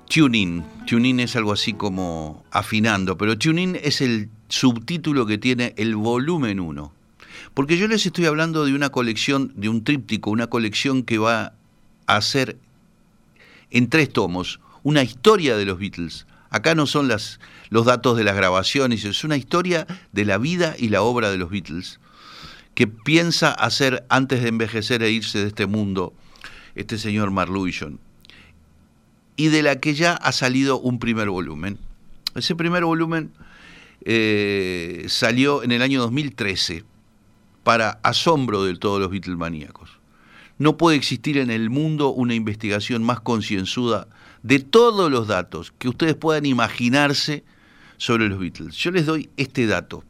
Tuning. 0.08 0.64
Tuning 0.86 1.18
es 1.18 1.34
algo 1.34 1.52
así 1.52 1.72
como 1.72 2.44
afinando, 2.52 3.18
pero 3.18 3.36
Tuning 3.36 3.76
es 3.82 4.00
el 4.00 4.30
subtítulo 4.48 5.26
que 5.26 5.38
tiene 5.38 5.74
el 5.76 5.96
volumen 5.96 6.60
1. 6.60 6.92
Porque 7.54 7.76
yo 7.76 7.88
les 7.88 8.06
estoy 8.06 8.26
hablando 8.26 8.64
de 8.64 8.72
una 8.72 8.90
colección, 8.90 9.52
de 9.56 9.68
un 9.68 9.82
tríptico, 9.82 10.30
una 10.30 10.46
colección 10.46 11.02
que 11.02 11.18
va 11.18 11.54
a 12.06 12.20
ser 12.20 12.56
en 13.72 13.88
tres 13.90 14.12
tomos, 14.12 14.60
una 14.84 15.02
historia 15.02 15.56
de 15.56 15.64
los 15.64 15.80
Beatles. 15.80 16.28
Acá 16.50 16.76
no 16.76 16.86
son 16.86 17.08
las, 17.08 17.40
los 17.70 17.86
datos 17.86 18.16
de 18.16 18.24
las 18.24 18.36
grabaciones, 18.36 19.04
es 19.04 19.24
una 19.24 19.36
historia 19.36 19.86
de 20.12 20.24
la 20.24 20.38
vida 20.38 20.74
y 20.78 20.88
la 20.88 21.02
obra 21.02 21.30
de 21.30 21.38
los 21.38 21.50
Beatles, 21.50 22.00
que 22.74 22.86
piensa 22.86 23.50
hacer 23.50 24.04
antes 24.08 24.42
de 24.42 24.48
envejecer 24.48 25.02
e 25.02 25.10
irse 25.10 25.38
de 25.38 25.48
este 25.48 25.66
mundo 25.66 26.12
este 26.74 26.98
señor 26.98 27.30
Marluison, 27.30 27.98
y 29.36 29.48
de 29.48 29.62
la 29.62 29.80
que 29.80 29.94
ya 29.94 30.14
ha 30.14 30.32
salido 30.32 30.78
un 30.78 30.98
primer 30.98 31.28
volumen. 31.28 31.78
Ese 32.34 32.54
primer 32.54 32.84
volumen 32.84 33.32
eh, 34.02 35.06
salió 35.08 35.62
en 35.62 35.72
el 35.72 35.82
año 35.82 36.00
2013, 36.00 36.84
para 37.66 37.98
asombro 38.04 38.62
de 38.62 38.76
todos 38.76 39.00
los 39.00 39.10
Beatlemaníacos. 39.10 39.98
No 40.56 40.76
puede 40.76 40.96
existir 40.96 41.36
en 41.36 41.50
el 41.50 41.68
mundo 41.68 42.10
una 42.10 42.32
investigación 42.32 43.02
más 43.02 43.18
concienzuda 43.18 44.06
de 44.44 44.60
todos 44.60 45.10
los 45.10 45.26
datos 45.26 45.72
que 45.76 45.88
ustedes 45.88 46.14
puedan 46.14 46.46
imaginarse 46.46 47.42
sobre 47.98 48.28
los 48.28 48.38
Beatles. 48.38 48.76
Yo 48.76 48.90
les 48.90 49.06
doy 49.06 49.30
este 49.36 49.66
dato. 49.66 50.04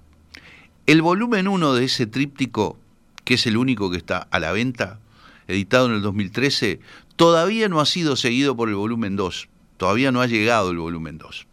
El 0.86 1.02
volumen 1.02 1.48
1 1.48 1.74
de 1.74 1.84
ese 1.84 2.06
tríptico, 2.06 2.78
que 3.24 3.34
es 3.34 3.46
el 3.46 3.56
único 3.56 3.90
que 3.90 3.96
está 3.96 4.18
a 4.30 4.38
la 4.38 4.52
venta, 4.52 5.00
editado 5.48 5.86
en 5.86 5.92
el 5.92 6.02
2013, 6.02 6.80
todavía 7.16 7.68
no 7.68 7.80
ha 7.80 7.86
sido 7.86 8.16
seguido 8.16 8.56
por 8.56 8.68
el 8.68 8.76
volumen 8.76 9.16
2. 9.16 9.48
Todavía 9.76 10.12
no 10.12 10.20
ha 10.20 10.26
llegado 10.26 10.70
el 10.70 10.78
volumen 10.78 11.18
2. 11.18 11.46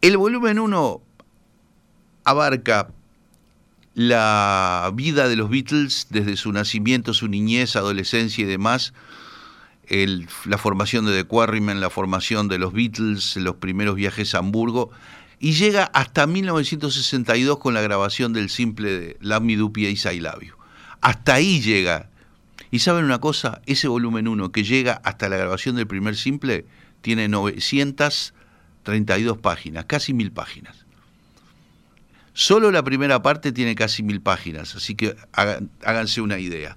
El 0.00 0.16
volumen 0.16 0.58
1 0.58 1.00
abarca 2.24 2.90
la 3.94 4.90
vida 4.94 5.28
de 5.28 5.36
los 5.36 5.50
Beatles 5.50 6.08
desde 6.10 6.36
su 6.36 6.52
nacimiento, 6.52 7.14
su 7.14 7.28
niñez, 7.28 7.76
adolescencia 7.76 8.42
y 8.42 8.46
demás, 8.46 8.92
la 10.46 10.58
formación 10.58 11.06
de 11.06 11.16
The 11.16 11.24
Quarrymen, 11.24 11.80
la 11.80 11.90
formación 11.90 12.48
de 12.48 12.58
los 12.58 12.72
Beatles, 12.72 13.36
los 13.36 13.56
primeros 13.56 13.96
viajes 13.96 14.34
a 14.34 14.38
Hamburgo, 14.38 14.90
y 15.38 15.52
llega 15.52 15.84
hasta 15.84 16.26
1962 16.26 17.58
con 17.58 17.74
la 17.74 17.82
grabación 17.82 18.32
del 18.32 18.48
simple 18.48 18.98
de 18.98 19.18
Love 19.20 19.42
Me 19.42 19.56
Do 19.56 19.70
I. 19.76 19.98
Hasta 21.00 21.34
ahí 21.34 21.60
llega. 21.60 22.08
Y 22.70 22.78
saben 22.78 23.04
una 23.04 23.20
cosa, 23.20 23.60
ese 23.66 23.88
volumen 23.88 24.26
1 24.26 24.52
que 24.52 24.64
llega 24.64 25.02
hasta 25.04 25.28
la 25.28 25.36
grabación 25.36 25.76
del 25.76 25.86
primer 25.86 26.16
simple 26.16 26.64
tiene 27.02 27.28
932 27.28 29.38
páginas, 29.38 29.84
casi 29.84 30.14
mil 30.14 30.32
páginas. 30.32 30.86
Solo 32.32 32.72
la 32.72 32.82
primera 32.82 33.22
parte 33.22 33.52
tiene 33.52 33.74
casi 33.74 34.02
mil 34.02 34.20
páginas, 34.20 34.74
así 34.74 34.94
que 34.94 35.14
háganse 35.32 36.20
una 36.20 36.38
idea. 36.38 36.76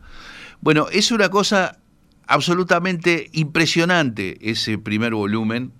Bueno, 0.62 0.88
es 0.92 1.12
una 1.12 1.30
cosa 1.30 1.80
absolutamente 2.28 3.30
impresionante 3.34 4.38
ese 4.42 4.78
primer 4.78 5.14
volumen. 5.14 5.72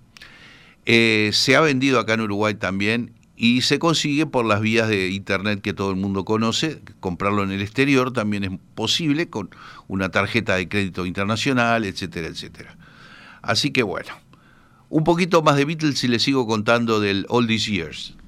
Eh, 0.86 1.30
se 1.32 1.54
ha 1.54 1.60
vendido 1.60 2.00
acá 2.00 2.14
en 2.14 2.22
Uruguay 2.22 2.54
también 2.54 3.12
y 3.36 3.60
se 3.60 3.78
consigue 3.78 4.26
por 4.26 4.44
las 4.44 4.60
vías 4.60 4.88
de 4.88 5.10
internet 5.10 5.60
que 5.60 5.72
todo 5.72 5.90
el 5.90 5.96
mundo 5.96 6.24
conoce. 6.24 6.80
Comprarlo 7.00 7.44
en 7.44 7.52
el 7.52 7.62
exterior 7.62 8.12
también 8.12 8.44
es 8.44 8.50
posible 8.74 9.28
con 9.28 9.50
una 9.86 10.10
tarjeta 10.10 10.56
de 10.56 10.68
crédito 10.68 11.06
internacional, 11.06 11.84
etcétera, 11.84 12.28
etcétera. 12.28 12.76
Así 13.42 13.70
que 13.70 13.82
bueno, 13.82 14.10
un 14.88 15.04
poquito 15.04 15.42
más 15.42 15.56
de 15.56 15.66
Beatles 15.66 16.02
y 16.02 16.08
les 16.08 16.22
sigo 16.22 16.46
contando 16.46 16.98
del 16.98 17.26
All 17.28 17.46
These 17.46 17.70
Years. 17.70 18.18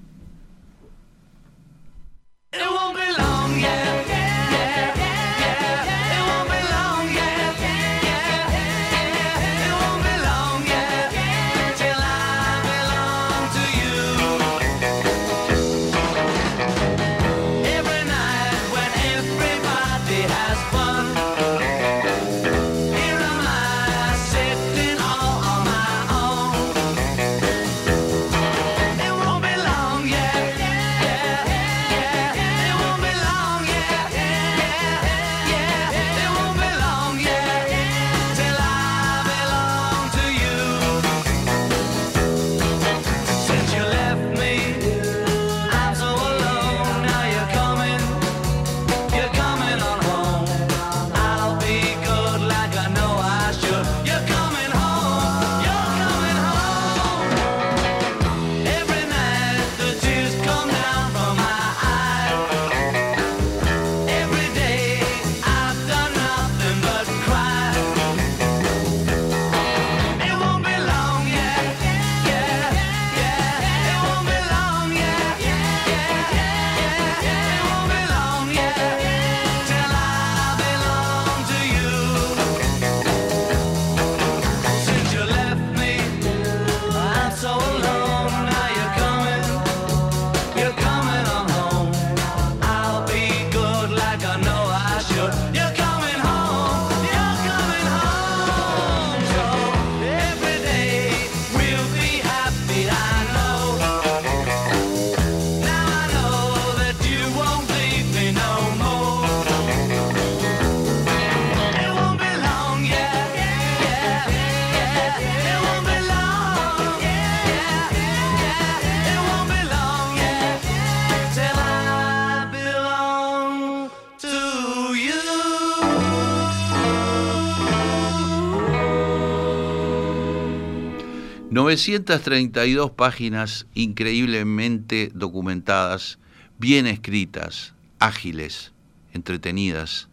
Dos 132.74 132.90
páginas 132.90 133.66
increíblemente 133.74 135.10
documentadas, 135.14 136.18
bien 136.58 136.86
escritas, 136.86 137.74
ágiles, 137.98 138.72
entretenidas. 139.12 140.08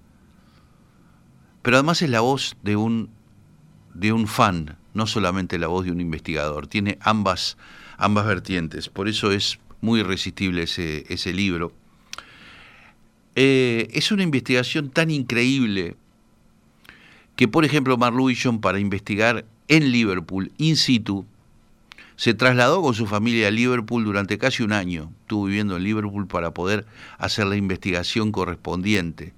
Pero 1.61 1.77
además 1.77 2.01
es 2.01 2.09
la 2.09 2.21
voz 2.21 2.55
de 2.63 2.75
un, 2.75 3.09
de 3.93 4.13
un 4.13 4.27
fan, 4.27 4.77
no 4.93 5.07
solamente 5.07 5.57
la 5.57 5.67
voz 5.67 5.85
de 5.85 5.91
un 5.91 5.99
investigador. 5.99 6.67
Tiene 6.67 6.97
ambas, 7.01 7.57
ambas 7.97 8.25
vertientes. 8.25 8.89
Por 8.89 9.07
eso 9.07 9.31
es 9.31 9.59
muy 9.81 10.01
irresistible 10.01 10.63
ese, 10.63 11.05
ese 11.09 11.33
libro. 11.33 11.73
Eh, 13.35 13.89
es 13.93 14.11
una 14.11 14.23
investigación 14.23 14.89
tan 14.89 15.11
increíble 15.11 15.95
que, 17.35 17.47
por 17.47 17.65
ejemplo, 17.65 17.97
Marluison, 17.97 18.61
para 18.61 18.79
investigar 18.79 19.45
en 19.67 19.91
Liverpool, 19.91 20.51
in 20.57 20.75
situ, 20.75 21.25
Se 22.17 22.33
trasladó 22.33 22.81
con 22.81 22.95
su 22.95 23.05
familia 23.05 23.47
a 23.47 23.51
Liverpool 23.51 24.03
durante 24.03 24.39
casi 24.39 24.63
un 24.63 24.73
año. 24.73 25.13
Estuvo 25.21 25.45
viviendo 25.45 25.77
en 25.77 25.83
Liverpool 25.83 26.27
para 26.27 26.51
poder 26.51 26.87
hacer 27.19 27.45
la 27.45 27.55
investigación 27.55 28.31
correspondiente. 28.31 29.33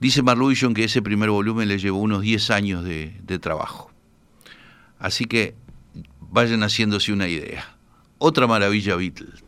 Dice 0.00 0.22
Marlusion 0.22 0.74
que 0.74 0.84
ese 0.84 1.02
primer 1.02 1.30
volumen 1.30 1.68
le 1.68 1.78
llevó 1.78 1.98
unos 2.00 2.22
10 2.22 2.50
años 2.50 2.84
de, 2.84 3.16
de 3.22 3.38
trabajo. 3.38 3.92
Así 4.98 5.24
que 5.24 5.54
vayan 6.20 6.62
haciéndose 6.62 7.12
una 7.12 7.28
idea. 7.28 7.76
Otra 8.18 8.48
maravilla 8.48 8.96
Beatles. 8.96 9.47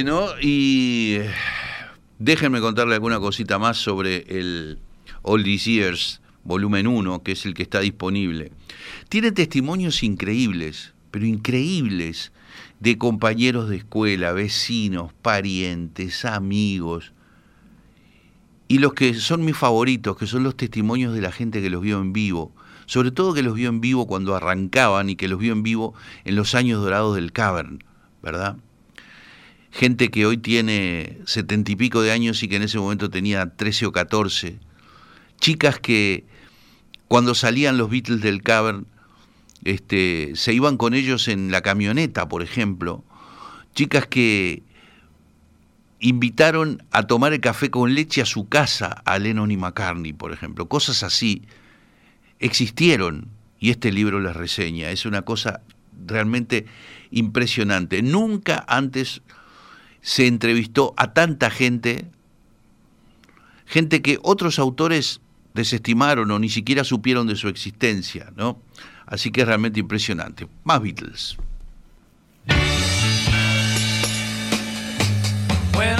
Bueno, 0.00 0.28
y 0.40 1.16
eh, 1.16 1.30
déjenme 2.20 2.60
contarle 2.60 2.94
alguna 2.94 3.18
cosita 3.18 3.58
más 3.58 3.78
sobre 3.78 4.18
el 4.28 4.78
All 5.22 5.42
These 5.42 5.72
Years, 5.72 6.20
volumen 6.44 6.86
1, 6.86 7.24
que 7.24 7.32
es 7.32 7.44
el 7.46 7.52
que 7.52 7.64
está 7.64 7.80
disponible. 7.80 8.52
Tiene 9.08 9.32
testimonios 9.32 10.04
increíbles, 10.04 10.94
pero 11.10 11.26
increíbles, 11.26 12.30
de 12.78 12.96
compañeros 12.96 13.68
de 13.68 13.78
escuela, 13.78 14.30
vecinos, 14.30 15.12
parientes, 15.14 16.24
amigos. 16.24 17.12
Y 18.68 18.78
los 18.78 18.94
que 18.94 19.14
son 19.14 19.44
mis 19.44 19.56
favoritos, 19.56 20.16
que 20.16 20.28
son 20.28 20.44
los 20.44 20.56
testimonios 20.56 21.12
de 21.12 21.22
la 21.22 21.32
gente 21.32 21.60
que 21.60 21.70
los 21.70 21.82
vio 21.82 21.98
en 21.98 22.12
vivo, 22.12 22.52
sobre 22.86 23.10
todo 23.10 23.34
que 23.34 23.42
los 23.42 23.54
vio 23.56 23.68
en 23.68 23.80
vivo 23.80 24.06
cuando 24.06 24.36
arrancaban 24.36 25.10
y 25.10 25.16
que 25.16 25.26
los 25.26 25.40
vio 25.40 25.52
en 25.52 25.64
vivo 25.64 25.92
en 26.24 26.36
los 26.36 26.54
años 26.54 26.80
dorados 26.80 27.16
del 27.16 27.32
Cavern, 27.32 27.82
¿verdad? 28.22 28.58
Gente 29.78 30.10
que 30.10 30.26
hoy 30.26 30.38
tiene 30.38 31.18
setenta 31.24 31.70
y 31.70 31.76
pico 31.76 32.02
de 32.02 32.10
años 32.10 32.42
y 32.42 32.48
que 32.48 32.56
en 32.56 32.62
ese 32.62 32.78
momento 32.80 33.10
tenía 33.10 33.54
13 33.54 33.86
o 33.86 33.92
14, 33.92 34.58
chicas 35.38 35.78
que 35.78 36.24
cuando 37.06 37.36
salían 37.36 37.78
los 37.78 37.88
Beatles 37.88 38.20
del 38.20 38.42
Cavern, 38.42 38.88
este, 39.62 40.32
se 40.34 40.52
iban 40.52 40.78
con 40.78 40.94
ellos 40.94 41.28
en 41.28 41.52
la 41.52 41.60
camioneta, 41.60 42.28
por 42.28 42.42
ejemplo, 42.42 43.04
chicas 43.72 44.08
que 44.08 44.64
invitaron 46.00 46.82
a 46.90 47.06
tomar 47.06 47.32
el 47.32 47.40
café 47.40 47.70
con 47.70 47.94
leche 47.94 48.20
a 48.20 48.26
su 48.26 48.48
casa 48.48 49.02
a 49.04 49.16
Lennon 49.20 49.52
y 49.52 49.56
McCartney, 49.56 50.12
por 50.12 50.32
ejemplo, 50.32 50.68
cosas 50.68 51.04
así 51.04 51.42
existieron 52.40 53.28
y 53.60 53.70
este 53.70 53.92
libro 53.92 54.18
las 54.18 54.36
reseña, 54.36 54.90
es 54.90 55.06
una 55.06 55.22
cosa 55.22 55.60
realmente 56.04 56.66
impresionante. 57.12 58.02
Nunca 58.02 58.64
antes 58.66 59.22
se 60.08 60.26
entrevistó 60.26 60.94
a 60.96 61.12
tanta 61.12 61.50
gente, 61.50 62.06
gente 63.66 64.00
que 64.00 64.18
otros 64.22 64.58
autores 64.58 65.20
desestimaron 65.52 66.30
o 66.30 66.38
ni 66.38 66.48
siquiera 66.48 66.82
supieron 66.82 67.26
de 67.26 67.36
su 67.36 67.46
existencia, 67.46 68.32
¿no? 68.34 68.58
Así 69.04 69.30
que 69.30 69.42
es 69.42 69.46
realmente 69.46 69.80
impresionante. 69.80 70.48
Más 70.64 70.80
Beatles. 70.80 71.36
When 75.76 75.98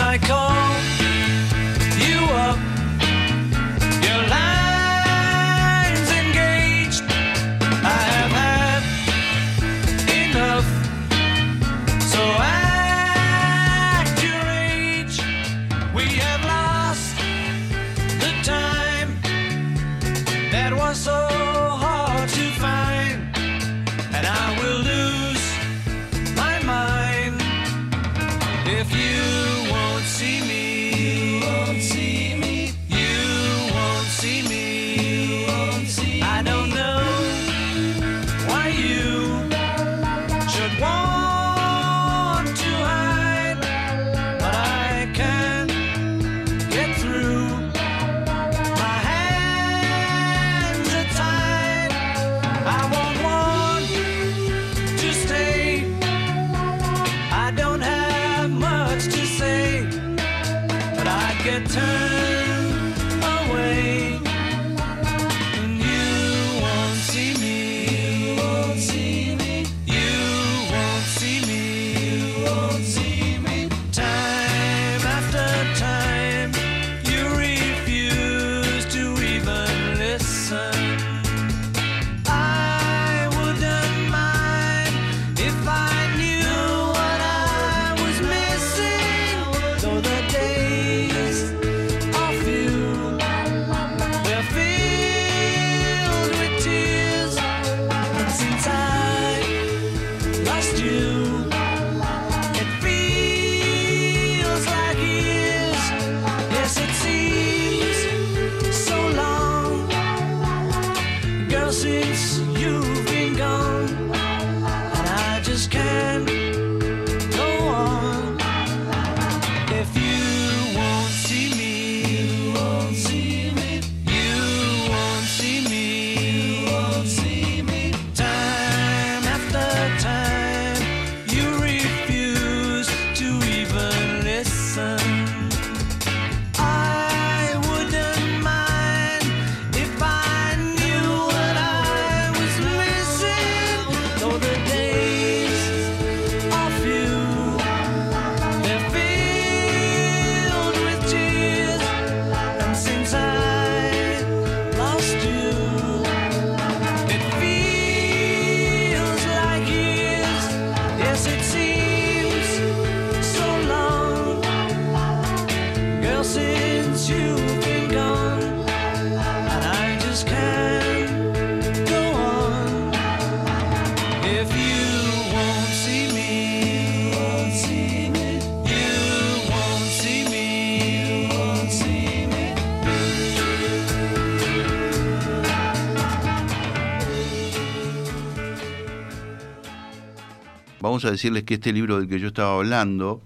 decirles 191.10 191.44
que 191.44 191.54
este 191.54 191.72
libro 191.72 191.98
del 191.98 192.08
que 192.08 192.20
yo 192.20 192.28
estaba 192.28 192.54
hablando 192.54 193.22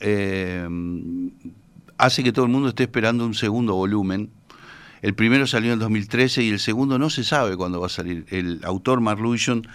eh, 0.00 0.66
hace 1.98 2.22
que 2.22 2.32
todo 2.32 2.44
el 2.44 2.50
mundo 2.50 2.68
esté 2.68 2.84
esperando 2.84 3.24
un 3.26 3.34
segundo 3.34 3.74
volumen. 3.74 4.30
El 5.02 5.14
primero 5.14 5.46
salió 5.46 5.72
en 5.72 5.78
2013 5.78 6.44
y 6.44 6.50
el 6.50 6.60
segundo 6.60 6.98
no 6.98 7.10
se 7.10 7.24
sabe 7.24 7.56
cuándo 7.56 7.80
va 7.80 7.86
a 7.86 7.90
salir. 7.90 8.24
El 8.30 8.60
autor 8.64 9.00
Mark 9.00 9.20
Lewison 9.20 9.66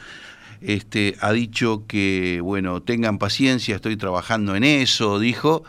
este, 0.61 1.15
ha 1.21 1.31
dicho 1.31 1.85
que, 1.87 2.39
bueno, 2.41 2.81
tengan 2.81 3.17
paciencia, 3.17 3.75
estoy 3.75 3.97
trabajando 3.97 4.55
en 4.55 4.63
eso, 4.63 5.19
dijo, 5.19 5.63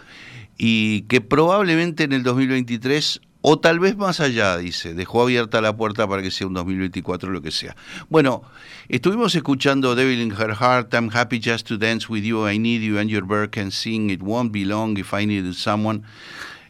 y 0.57 1.03
que 1.03 1.21
probablemente 1.21 2.05
en 2.05 2.13
el 2.13 2.23
2023 2.23 3.21
o 3.41 3.59
tal 3.59 3.79
vez 3.79 3.97
más 3.97 4.21
allá, 4.21 4.57
dice, 4.59 4.95
dejó 4.95 5.23
abierta 5.23 5.61
la 5.61 5.77
puerta 5.77 6.07
para 6.09 6.23
que 6.23 6.31
sea 6.31 6.47
un 6.47 6.55
2024 6.55 7.31
lo 7.31 7.41
que 7.41 7.51
sea. 7.51 7.77
Bueno, 8.09 8.43
estuvimos 8.89 9.35
escuchando 9.35 9.95
Devil 9.95 10.21
in 10.21 10.33
Her 10.33 10.55
Heart, 10.55 10.95
I'm 10.95 11.11
happy 11.13 11.41
just 11.43 11.67
to 11.69 11.79
dance 11.79 12.09
with 12.09 12.23
you, 12.23 12.49
I 12.49 12.59
need 12.59 12.83
you 12.83 12.99
and 12.99 13.09
your 13.09 13.25
bird 13.25 13.51
can 13.51 13.71
sing, 13.71 14.11
it 14.11 14.21
won't 14.23 14.53
be 14.53 14.65
long 14.65 14.99
if 14.99 15.15
I 15.15 15.27
need 15.27 15.53
someone, 15.55 16.03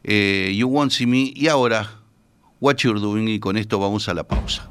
eh, 0.05 0.53
you 0.55 0.69
won't 0.69 0.93
see 0.93 1.07
me, 1.07 1.33
y 1.35 1.49
ahora, 1.49 1.89
what 2.61 2.77
you're 2.83 3.01
doing, 3.01 3.29
y 3.29 3.39
con 3.39 3.57
esto 3.57 3.79
vamos 3.79 4.09
a 4.09 4.15
la 4.15 4.25
pausa. 4.25 4.69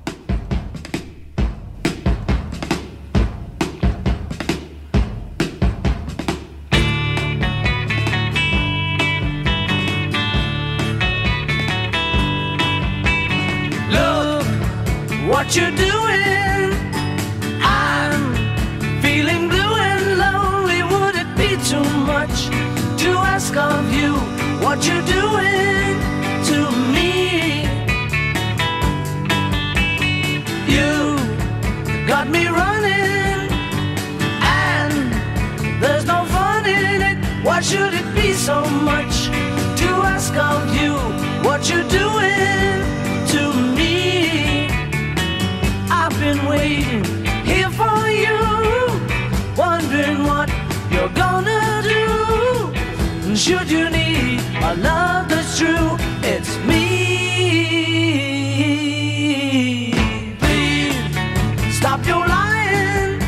You're 24.88 25.08
doing 25.20 26.00
to 26.50 26.60
me? 26.96 27.12
You 30.76 31.18
got 32.08 32.30
me 32.30 32.48
running, 32.48 33.50
and 34.42 34.94
there's 35.82 36.06
no 36.06 36.26
fun 36.26 36.66
in 36.66 37.02
it. 37.02 37.18
Should 37.60 37.96
it 37.96 38.16
be 38.16 38.34
so 38.34 38.62
much 38.64 39.26
to 39.80 39.88
ask 40.14 40.34
of 40.36 40.74
you 40.80 40.94
what 41.44 41.68
you're 41.68 41.90
doing 41.90 42.84
to 43.34 43.42
me? 43.76 44.70
I've 45.90 46.18
been 46.20 46.46
waiting 46.46 47.17
Should 53.38 53.70
you 53.70 53.88
need 53.92 54.40
a 54.64 54.76
love 54.78 55.30
that's 55.30 55.60
true, 55.60 55.96
it's 56.24 56.58
me. 56.66 56.88
Please 60.40 61.78
stop 61.78 62.04
your 62.08 62.26
lying. 62.28 63.22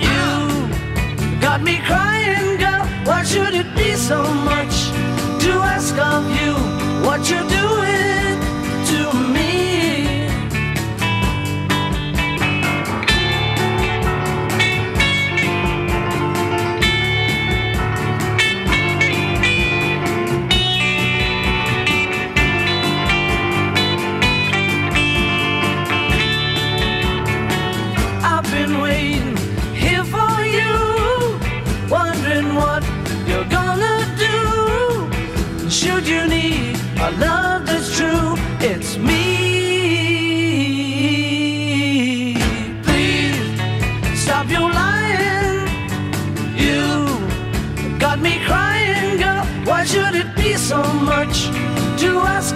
You 0.00 1.40
got 1.40 1.60
me 1.60 1.78
crying, 1.78 2.56
girl. 2.56 2.86
Why 3.04 3.24
should 3.24 3.54
it 3.54 3.66
be 3.74 3.96
so 3.96 4.22
much 4.22 4.75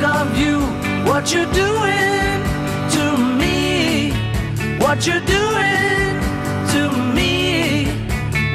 of 0.05 0.39
you 0.39 0.61
what 1.09 1.33
you're 1.33 1.53
doing 1.53 2.43
to 2.95 3.17
me? 3.41 4.13
What 4.79 5.07
you're 5.07 5.21
doing 5.21 6.21
to 6.73 6.91
me? 7.15 7.87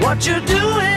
What 0.02 0.26
you're 0.26 0.46
doing 0.46 0.95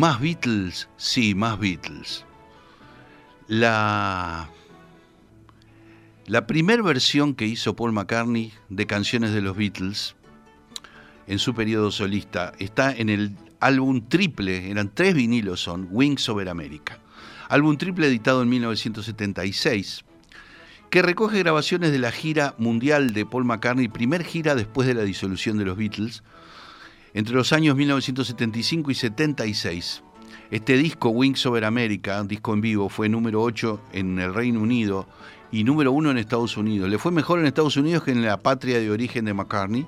¿Más 0.00 0.18
Beatles? 0.18 0.88
Sí, 0.96 1.34
más 1.34 1.58
Beatles. 1.58 2.24
La, 3.48 4.48
la 6.24 6.46
primera 6.46 6.82
versión 6.82 7.34
que 7.34 7.44
hizo 7.44 7.76
Paul 7.76 7.92
McCartney 7.92 8.50
de 8.70 8.86
canciones 8.86 9.34
de 9.34 9.42
los 9.42 9.58
Beatles 9.58 10.16
en 11.26 11.38
su 11.38 11.54
periodo 11.54 11.90
solista 11.90 12.54
está 12.58 12.96
en 12.96 13.10
el 13.10 13.36
álbum 13.60 14.08
triple, 14.08 14.70
eran 14.70 14.90
tres 14.94 15.12
vinilos 15.14 15.60
son, 15.60 15.86
Wings 15.90 16.26
Over 16.30 16.48
America. 16.48 16.98
Álbum 17.50 17.76
triple 17.76 18.06
editado 18.06 18.40
en 18.40 18.48
1976, 18.48 20.06
que 20.88 21.02
recoge 21.02 21.40
grabaciones 21.40 21.92
de 21.92 21.98
la 21.98 22.10
gira 22.10 22.54
mundial 22.56 23.12
de 23.12 23.26
Paul 23.26 23.44
McCartney, 23.44 23.88
primer 23.88 24.24
gira 24.24 24.54
después 24.54 24.88
de 24.88 24.94
la 24.94 25.02
disolución 25.02 25.58
de 25.58 25.66
los 25.66 25.76
Beatles, 25.76 26.22
entre 27.14 27.34
los 27.34 27.52
años 27.52 27.76
1975 27.76 28.90
y 28.90 28.94
76. 28.94 30.02
Este 30.50 30.76
disco, 30.76 31.10
Wings 31.10 31.44
Over 31.46 31.64
America, 31.64 32.20
un 32.20 32.28
disco 32.28 32.52
en 32.52 32.60
vivo, 32.60 32.88
fue 32.88 33.08
número 33.08 33.42
8 33.42 33.80
en 33.92 34.18
el 34.18 34.34
Reino 34.34 34.60
Unido 34.60 35.08
y 35.52 35.64
número 35.64 35.92
1 35.92 36.10
en 36.10 36.18
Estados 36.18 36.56
Unidos. 36.56 36.90
Le 36.90 36.98
fue 36.98 37.12
mejor 37.12 37.38
en 37.38 37.46
Estados 37.46 37.76
Unidos 37.76 38.02
que 38.02 38.12
en 38.12 38.22
la 38.24 38.38
patria 38.38 38.78
de 38.80 38.90
origen 38.90 39.24
de 39.24 39.34
McCartney. 39.34 39.86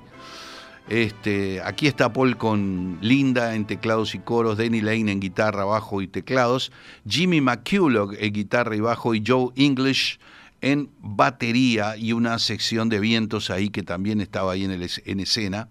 Este, 0.89 1.61
aquí 1.61 1.87
está 1.87 2.11
Paul 2.11 2.35
con 2.35 2.97
Linda 3.01 3.55
en 3.55 3.65
teclados 3.65 4.15
y 4.15 4.19
coros, 4.19 4.57
Danny 4.57 4.81
Lane 4.81 5.13
en 5.13 5.19
guitarra, 5.21 5.63
bajo 5.63 6.01
y 6.01 6.07
teclados, 6.07 6.73
Jimmy 7.07 7.39
McCulloch 7.39 8.13
en 8.19 8.33
guitarra 8.33 8.75
y 8.75 8.81
bajo 8.81 9.15
y 9.15 9.23
Joe 9.25 9.51
English 9.55 10.19
en 10.59 10.89
batería 11.01 11.95
y 11.97 12.11
una 12.13 12.37
sección 12.39 12.89
de 12.89 12.99
vientos 12.99 13.49
ahí 13.49 13.69
que 13.69 13.83
también 13.83 14.19
estaba 14.19 14.53
ahí 14.53 14.65
en, 14.65 14.71
en 14.71 15.19
escena. 15.19 15.69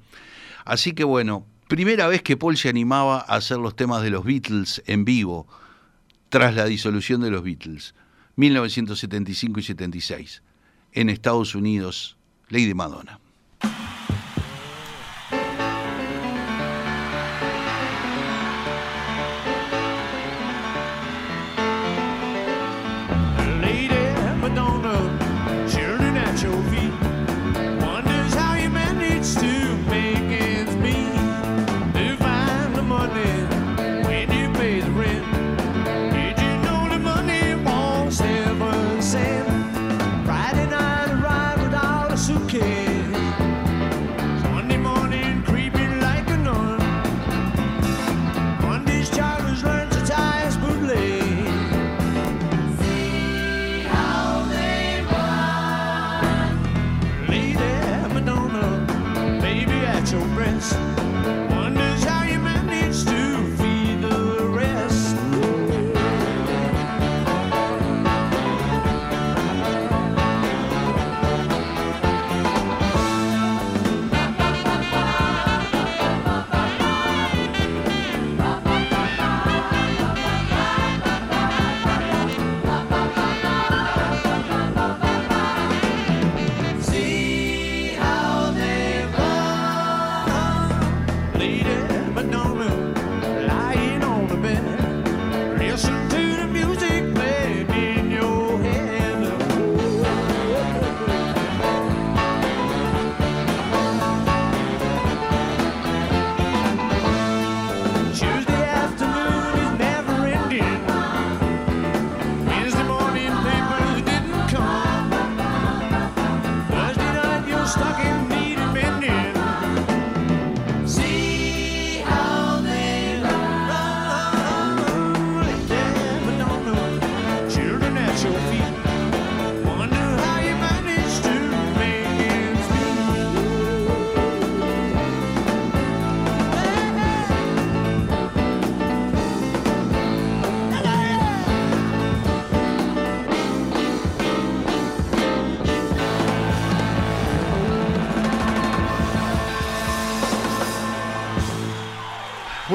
Así 0.64 0.92
que 0.92 1.04
bueno, 1.04 1.46
primera 1.68 2.06
vez 2.06 2.22
que 2.22 2.36
Paul 2.36 2.56
se 2.56 2.68
animaba 2.68 3.18
a 3.18 3.36
hacer 3.36 3.58
los 3.58 3.76
temas 3.76 4.02
de 4.02 4.10
los 4.10 4.24
Beatles 4.24 4.82
en 4.86 5.04
vivo, 5.04 5.46
tras 6.28 6.54
la 6.54 6.64
disolución 6.64 7.20
de 7.20 7.30
los 7.30 7.42
Beatles, 7.42 7.94
1975 8.36 9.60
y 9.60 9.62
76, 9.62 10.42
en 10.92 11.10
Estados 11.10 11.54
Unidos, 11.54 12.16
Lady 12.48 12.74
Madonna. 12.74 13.20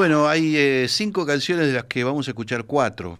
Bueno, 0.07 0.29
hay 0.29 0.55
eh, 0.55 0.85
cinco 0.87 1.25
canciones 1.25 1.67
de 1.67 1.73
las 1.73 1.83
que 1.83 2.05
vamos 2.05 2.29
a 2.29 2.31
escuchar 2.31 2.63
cuatro. 2.63 3.19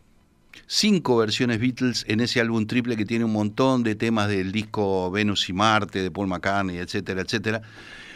Cinco 0.68 1.18
versiones 1.18 1.60
Beatles 1.60 2.06
en 2.08 2.22
ese 2.22 2.40
álbum 2.40 2.66
triple 2.66 2.96
que 2.96 3.04
tiene 3.04 3.26
un 3.26 3.34
montón 3.34 3.84
de 3.84 3.96
temas 3.96 4.30
del 4.30 4.54
disco 4.54 5.12
Venus 5.12 5.50
y 5.50 5.54
Marte, 5.54 6.02
de 6.02 6.10
Paul 6.12 6.28
McCartney, 6.28 6.78
etcétera, 6.78 7.24
etcétera. 7.24 7.62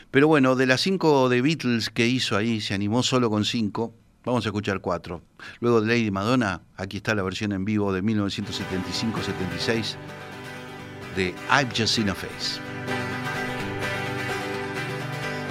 Pero 0.10 0.30
bueno, 0.30 0.56
de 0.56 0.68
las 0.68 0.80
cinco 0.80 1.28
de 1.28 1.42
Beatles 1.42 1.90
que 1.90 2.08
hizo 2.08 2.38
ahí, 2.38 2.62
se 2.62 2.74
animó 2.74 3.04
solo 3.04 3.30
con 3.30 3.44
cinco. 3.44 3.94
Vamos 4.24 4.46
a 4.46 4.48
escuchar 4.48 4.80
cuatro. 4.80 5.22
Luego 5.60 5.82
de 5.82 5.88
Lady 5.88 6.10
Madonna, 6.10 6.62
aquí 6.78 6.96
está 6.96 7.14
la 7.14 7.24
versión 7.24 7.52
en 7.52 7.66
vivo 7.66 7.92
de 7.92 8.02
1975-76 8.02 9.96
de 11.18 11.36
I've 11.52 11.72
Just 11.76 11.96
Seen 11.96 12.10
a 12.10 12.16
Face. 12.16 12.71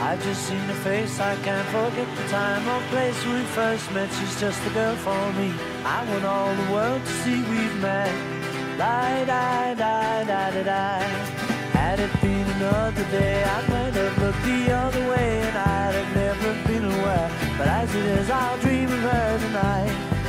I 0.02 0.16
just 0.16 0.42
seen 0.48 0.58
her 0.60 0.80
face, 0.82 1.20
I 1.20 1.36
can't 1.36 1.68
forget 1.68 2.08
the 2.16 2.26
time 2.28 2.66
or 2.66 2.80
place 2.88 3.22
we 3.26 3.42
first 3.58 3.92
met. 3.92 4.10
She's 4.14 4.40
just 4.40 4.62
the 4.64 4.70
girl 4.70 4.96
for 4.96 5.32
me. 5.34 5.52
I 5.84 5.98
want 6.08 6.24
all 6.24 6.54
the 6.54 6.72
world 6.72 7.04
to 7.04 7.12
see 7.22 7.42
we've 7.42 7.76
met. 7.80 8.10
Die, 8.78 9.24
die, 9.26 9.74
die, 9.74 10.24
die, 10.24 10.50
die, 10.52 10.62
die. 10.62 11.08
Had 11.76 12.00
it 12.00 12.10
been 12.22 12.46
another 12.56 13.04
day, 13.10 13.44
I 13.44 13.60
might 13.68 13.94
have 13.94 14.18
looked 14.22 14.42
the 14.42 14.72
other 14.72 15.08
way 15.10 15.42
and 15.42 15.58
I'd 15.58 15.94
have 15.94 16.14
never 16.16 16.50
been 16.66 16.84
aware. 16.86 17.30
But 17.58 17.68
as 17.68 17.94
it 17.94 18.04
is, 18.04 18.30
I'll 18.30 18.56
dream 18.58 18.90
of 18.90 19.00
her 19.00 19.38
tonight. 19.38 20.19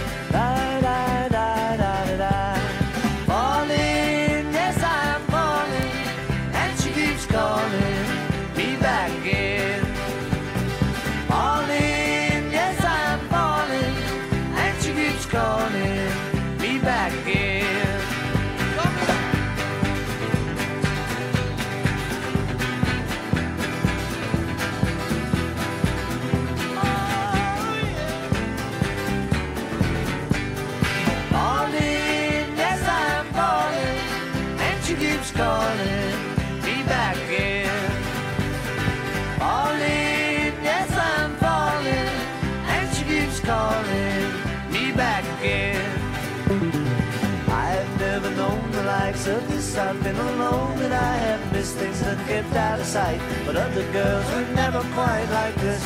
Things 52.02 52.18
that 52.18 52.28
kept 52.28 52.56
out 52.56 52.80
of 52.80 52.86
sight. 52.86 53.20
But 53.46 53.56
other 53.56 53.84
girls 53.92 54.26
were 54.32 54.46
never 54.56 54.82
quite 54.94 55.28
like 55.32 55.56
this. 55.56 55.84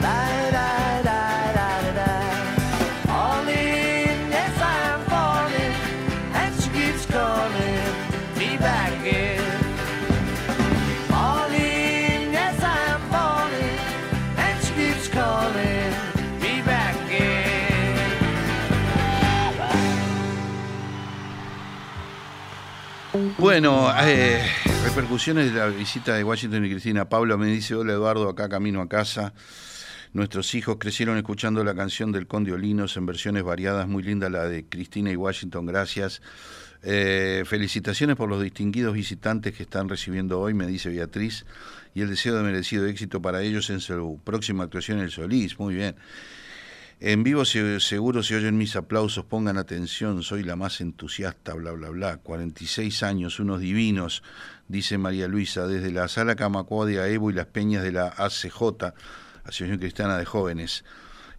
Die, 0.00 0.50
die, 0.50 1.02
die, 1.02 1.52
die, 1.54 1.92
die. 1.94 2.44
Falling, 3.06 4.30
yes, 4.36 4.60
I'm 4.60 5.00
falling, 5.12 5.74
and 6.34 6.54
she 6.62 6.70
keeps 6.70 7.06
calling 7.06 7.94
me 8.38 8.56
back 8.58 8.92
in. 9.04 9.42
Falling, 11.08 12.32
yes, 12.32 12.62
I'm 12.62 13.00
falling, 13.10 13.78
and 14.36 14.64
she 14.64 14.72
keeps 14.74 15.08
calling 15.08 15.92
me 16.40 16.62
back 16.62 16.96
in. 17.10 17.54
Bueno, 23.38 23.90
eh, 23.96 24.42
repercusiones 24.84 25.52
de 25.52 25.58
la 25.58 25.68
visita 25.68 26.14
de 26.14 26.22
Washington 26.22 26.66
y 26.66 26.70
Cristina. 26.70 27.08
Pablo 27.08 27.38
me 27.38 27.46
dice, 27.46 27.74
hola 27.74 27.94
Eduardo, 27.94 28.28
acá 28.28 28.50
camino 28.50 28.82
a 28.82 28.88
casa. 28.88 29.32
Nuestros 30.12 30.54
hijos 30.54 30.76
crecieron 30.78 31.16
escuchando 31.16 31.64
la 31.64 31.74
canción 31.74 32.12
del 32.12 32.26
Conde 32.26 32.52
Olinos 32.52 32.96
en 32.98 33.06
versiones 33.06 33.44
variadas, 33.44 33.88
muy 33.88 34.02
linda 34.02 34.28
la 34.28 34.44
de 34.44 34.66
Cristina 34.66 35.10
y 35.10 35.16
Washington, 35.16 35.64
gracias. 35.64 36.20
Eh, 36.82 37.44
felicitaciones 37.46 38.14
por 38.16 38.28
los 38.28 38.42
distinguidos 38.42 38.92
visitantes 38.92 39.54
que 39.54 39.62
están 39.62 39.88
recibiendo 39.88 40.38
hoy, 40.38 40.52
me 40.52 40.66
dice 40.66 40.90
Beatriz, 40.90 41.46
y 41.94 42.02
el 42.02 42.10
deseo 42.10 42.36
de 42.36 42.42
merecido 42.42 42.86
éxito 42.86 43.22
para 43.22 43.40
ellos 43.40 43.70
en 43.70 43.80
su 43.80 44.20
próxima 44.22 44.64
actuación 44.64 44.98
en 44.98 45.04
el 45.04 45.10
Solís, 45.10 45.58
muy 45.58 45.74
bien. 45.74 45.96
En 47.00 47.22
vivo 47.22 47.44
se- 47.44 47.80
seguro 47.80 48.22
se 48.22 48.36
oyen 48.36 48.56
mis 48.56 48.76
aplausos, 48.76 49.24
pongan 49.26 49.58
atención, 49.58 50.22
soy 50.22 50.42
la 50.42 50.56
más 50.56 50.80
entusiasta, 50.80 51.52
bla, 51.54 51.72
bla, 51.72 51.90
bla. 51.90 52.16
46 52.18 53.02
años, 53.02 53.40
unos 53.40 53.60
divinos, 53.60 54.22
dice 54.68 54.96
María 54.96 55.28
Luisa, 55.28 55.66
desde 55.66 55.90
la 55.92 56.08
sala 56.08 56.36
Camacuá 56.36 56.86
de 56.86 57.00
Aevo 57.00 57.30
y 57.30 57.34
las 57.34 57.46
peñas 57.46 57.82
de 57.82 57.92
la 57.92 58.08
ACJ, 58.08 58.92
Asociación 59.44 59.78
Cristiana 59.78 60.16
de 60.16 60.24
Jóvenes. 60.24 60.84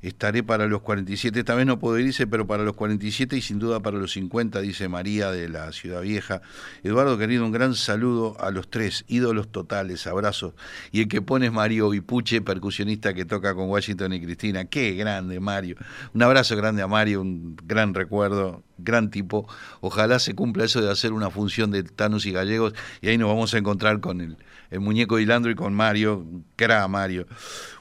Estaré 0.01 0.43
para 0.43 0.67
los 0.67 0.81
47, 0.81 1.39
esta 1.39 1.55
vez 1.55 1.65
no 1.65 1.79
puedo 1.79 1.97
irse, 1.99 2.27
pero 2.27 2.45
para 2.45 2.63
los 2.63 2.75
47 2.75 3.37
y 3.37 3.41
sin 3.41 3.59
duda 3.59 3.79
para 3.79 3.97
los 3.97 4.11
50, 4.11 4.61
dice 4.61 4.87
María 4.87 5.31
de 5.31 5.49
la 5.49 5.71
Ciudad 5.71 6.01
Vieja. 6.01 6.41
Eduardo, 6.83 7.17
querido, 7.17 7.45
un 7.45 7.51
gran 7.51 7.75
saludo 7.75 8.35
a 8.39 8.51
los 8.51 8.69
tres, 8.69 9.05
ídolos 9.07 9.51
totales, 9.51 10.05
abrazos. 10.07 10.53
Y 10.91 11.01
el 11.01 11.07
que 11.07 11.21
pone 11.21 11.47
es 11.47 11.51
Mario 11.51 11.89
Vipuche, 11.89 12.41
percusionista 12.41 13.13
que 13.13 13.25
toca 13.25 13.55
con 13.55 13.69
Washington 13.69 14.13
y 14.13 14.21
Cristina. 14.21 14.65
Qué 14.65 14.93
grande, 14.93 15.39
Mario. 15.39 15.77
Un 16.13 16.23
abrazo 16.23 16.55
grande 16.55 16.81
a 16.81 16.87
Mario, 16.87 17.21
un 17.21 17.55
gran 17.65 17.93
recuerdo, 17.93 18.63
gran 18.77 19.09
tipo. 19.09 19.47
Ojalá 19.81 20.19
se 20.19 20.35
cumpla 20.35 20.65
eso 20.65 20.81
de 20.81 20.91
hacer 20.91 21.13
una 21.13 21.29
función 21.29 21.71
de 21.71 21.83
Tanos 21.83 22.25
y 22.25 22.31
Gallegos 22.31 22.73
y 23.01 23.09
ahí 23.09 23.17
nos 23.17 23.29
vamos 23.29 23.53
a 23.53 23.57
encontrar 23.57 23.99
con 23.99 24.21
el, 24.21 24.37
el 24.75 24.81
muñeco 24.81 25.15
de 25.17 25.23
Hilandro 25.23 25.51
y 25.51 25.55
con 25.55 25.73
Mario, 25.73 26.25
cra 26.55 26.87
Mario. 26.87 27.27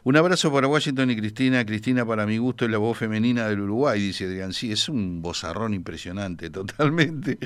Un 0.03 0.17
abrazo 0.17 0.53
para 0.53 0.67
Washington 0.67 1.11
y 1.11 1.17
Cristina. 1.17 1.65
Cristina, 1.65 2.07
para 2.07 2.27
mi 2.27 2.39
gusto, 2.39 2.65
es 2.65 2.71
la 2.71 2.79
voz 2.79 2.99
femenina 2.99 3.49
del 3.49 3.61
Uruguay, 3.61 4.01
dice 4.01 4.25
Adrián. 4.27 4.53
Sí, 4.53 4.73
es 4.73 4.89
un 4.89 5.23
bozarrón 5.23 5.75
impresionante, 5.75 6.51
totalmente. 6.51 7.39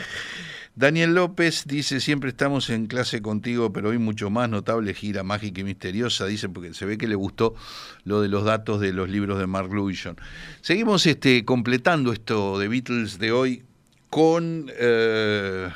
Daniel 0.74 1.14
López 1.14 1.64
dice, 1.66 2.00
siempre 2.00 2.30
estamos 2.30 2.70
en 2.70 2.86
clase 2.86 3.20
contigo, 3.20 3.72
pero 3.72 3.88
hoy 3.88 3.98
mucho 3.98 4.30
más 4.30 4.48
notable 4.48 4.94
gira 4.94 5.24
mágica 5.24 5.60
y 5.60 5.64
misteriosa, 5.64 6.26
dice, 6.26 6.48
porque 6.48 6.72
se 6.72 6.86
ve 6.86 6.96
que 6.96 7.08
le 7.08 7.16
gustó 7.16 7.56
lo 8.04 8.20
de 8.20 8.28
los 8.28 8.44
datos 8.44 8.80
de 8.80 8.92
los 8.92 9.08
libros 9.08 9.40
de 9.40 9.48
Mark 9.48 9.72
Lewison. 9.72 10.16
Seguimos 10.60 11.04
este, 11.06 11.44
completando 11.44 12.12
esto 12.12 12.60
de 12.60 12.68
Beatles 12.68 13.18
de 13.18 13.32
hoy 13.32 13.64
con 14.08 14.70
eh, 14.78 15.68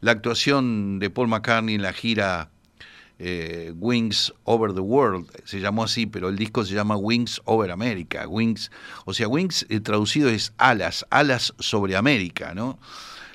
la 0.00 0.10
actuación 0.10 0.98
de 0.98 1.10
Paul 1.10 1.28
McCartney 1.28 1.76
en 1.76 1.82
la 1.82 1.92
gira 1.92 2.50
eh, 3.18 3.72
Wings 3.76 4.32
Over 4.44 4.74
the 4.74 4.80
World, 4.80 5.30
se 5.44 5.60
llamó 5.60 5.84
así, 5.84 6.06
pero 6.06 6.28
el 6.28 6.36
disco 6.36 6.64
se 6.64 6.74
llama 6.74 6.96
Wings 6.96 7.40
Over 7.44 7.70
America. 7.70 8.26
Wings, 8.28 8.70
o 9.04 9.14
sea, 9.14 9.28
Wings 9.28 9.66
eh, 9.68 9.80
traducido 9.80 10.28
es 10.28 10.52
alas, 10.58 11.06
alas 11.10 11.54
sobre 11.58 11.96
América, 11.96 12.54
¿no? 12.54 12.78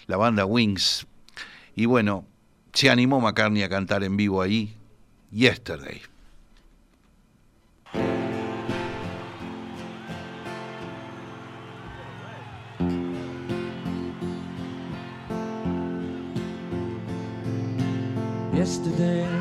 La 0.07 0.17
banda 0.17 0.45
Wings. 0.45 1.07
Y 1.75 1.85
bueno, 1.85 2.25
se 2.73 2.89
animó 2.89 3.19
McCartney 3.19 3.63
a 3.63 3.69
cantar 3.69 4.03
en 4.03 4.17
vivo 4.17 4.41
ahí, 4.41 4.75
Yesterday. 5.31 6.01
yesterday. 18.61 19.40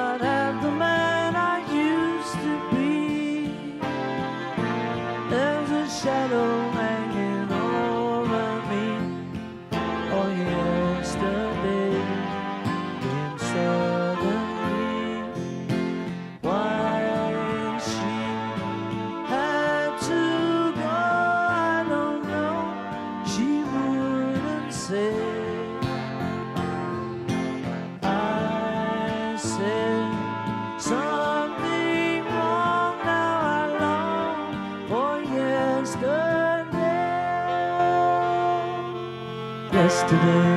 Yesterday, 40.11 40.50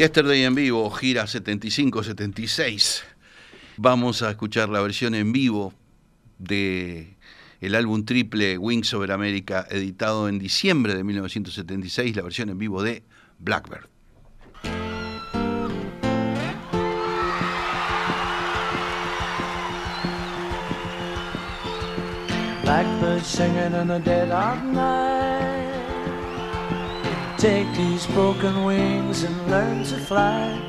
Yesterday 0.00 0.44
en 0.44 0.54
vivo, 0.54 0.90
gira 0.90 1.24
75-76. 1.24 3.02
Vamos 3.76 4.22
a 4.22 4.30
escuchar 4.30 4.70
la 4.70 4.80
versión 4.80 5.14
en 5.14 5.30
vivo 5.30 5.74
de 6.38 7.18
álbum 7.74 8.06
triple 8.06 8.56
Wings 8.56 8.94
Over 8.94 9.12
America, 9.12 9.66
editado 9.70 10.26
en 10.30 10.38
diciembre 10.38 10.94
de 10.94 11.04
1976, 11.04 12.16
la 12.16 12.22
versión 12.22 12.48
en 12.48 12.56
vivo 12.56 12.82
de 12.82 13.02
Blackbird. 13.40 13.90
Blackbird 22.62 23.22
singing 23.22 24.02
dead 24.02 24.28
night. 24.72 25.09
Take 27.40 27.72
these 27.74 28.06
broken 28.08 28.64
wings 28.64 29.22
and 29.22 29.50
learn 29.50 29.82
to 29.84 29.96
fly 29.96 30.60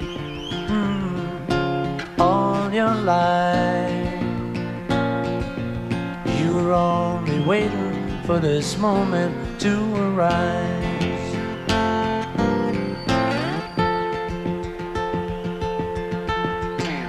mm, 0.69 2.17
all 2.17 2.71
your 2.71 2.95
life. 2.95 4.23
You 6.39 6.53
were 6.53 6.71
only 6.71 7.43
waiting 7.43 8.23
for 8.23 8.39
this 8.39 8.77
moment 8.77 9.59
to 9.59 9.75
arise. 9.97 11.35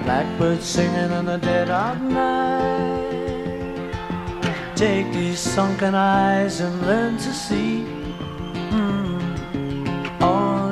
Blackbird 0.03 0.61
singing 0.61 1.13
in 1.13 1.27
the 1.27 1.39
dead 1.39 1.71
of 1.71 2.03
night. 2.03 3.13
Take 4.75 5.13
these 5.13 5.39
sunken 5.39 5.95
eyes 5.95 6.59
and 6.59 6.85
learn 6.85 7.17
to 7.19 7.33
see 7.33 7.92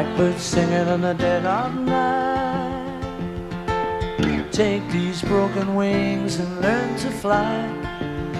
Blackbird 0.00 0.40
singing 0.40 0.88
in 0.88 1.02
the 1.02 1.12
dead 1.12 1.44
of 1.44 1.74
night. 1.74 3.02
Take 4.50 4.88
these 4.88 5.20
broken 5.20 5.74
wings 5.74 6.38
and 6.38 6.62
learn 6.62 6.96
to 7.00 7.10
fly 7.10 7.68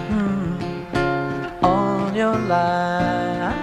mm, 0.08 0.56
on 1.62 2.14
your 2.14 2.38
life. 2.38 3.54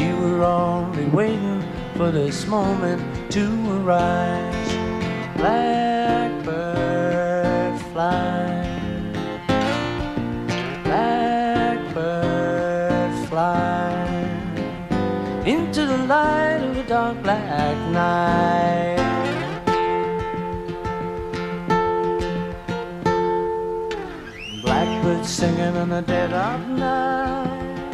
You 0.00 0.16
were 0.18 0.44
only 0.44 1.06
waiting 1.06 1.64
for 1.96 2.12
this 2.12 2.46
moment 2.46 3.02
to 3.32 3.44
arise. 3.80 4.72
Blackbird 5.36 6.46
fly. 7.90 8.31
Light 16.12 16.60
of 16.62 16.76
a 16.76 16.84
dark 16.84 17.22
black 17.22 17.76
night. 17.90 18.98
Blackbird 24.62 25.24
singing 25.24 25.74
in 25.82 25.88
the 25.88 26.02
dead 26.02 26.32
of 26.32 26.60
night. 26.68 27.92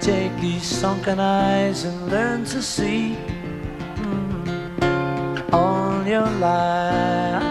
Take 0.00 0.34
these 0.40 0.64
sunken 0.64 1.20
eyes 1.20 1.84
and 1.84 1.98
learn 2.08 2.44
to 2.46 2.62
see 2.62 3.18
mm, 3.96 5.52
all 5.52 6.06
your 6.14 6.30
life. 6.48 7.42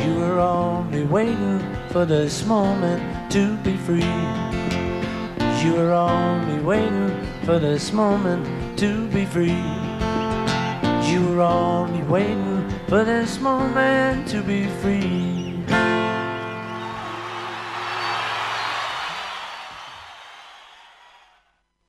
You 0.00 0.10
were 0.20 0.40
only 0.40 1.04
waiting 1.04 1.60
for 1.92 2.04
this 2.04 2.44
moment 2.44 3.00
to 3.34 3.56
be 3.58 3.76
free. 3.86 4.37
You 5.62 5.74
were 5.74 5.92
only 5.92 6.60
waiting 6.60 7.10
for 7.44 7.58
this 7.58 7.92
moment 7.92 8.78
to 8.78 9.08
be 9.08 9.24
free. 9.24 9.64
You 11.10 11.20
were 11.28 11.42
only 11.42 12.02
waiting 12.04 12.68
for 12.86 13.04
this 13.04 13.40
moment 13.40 14.28
to 14.28 14.42
be 14.42 14.66
free. 14.80 15.37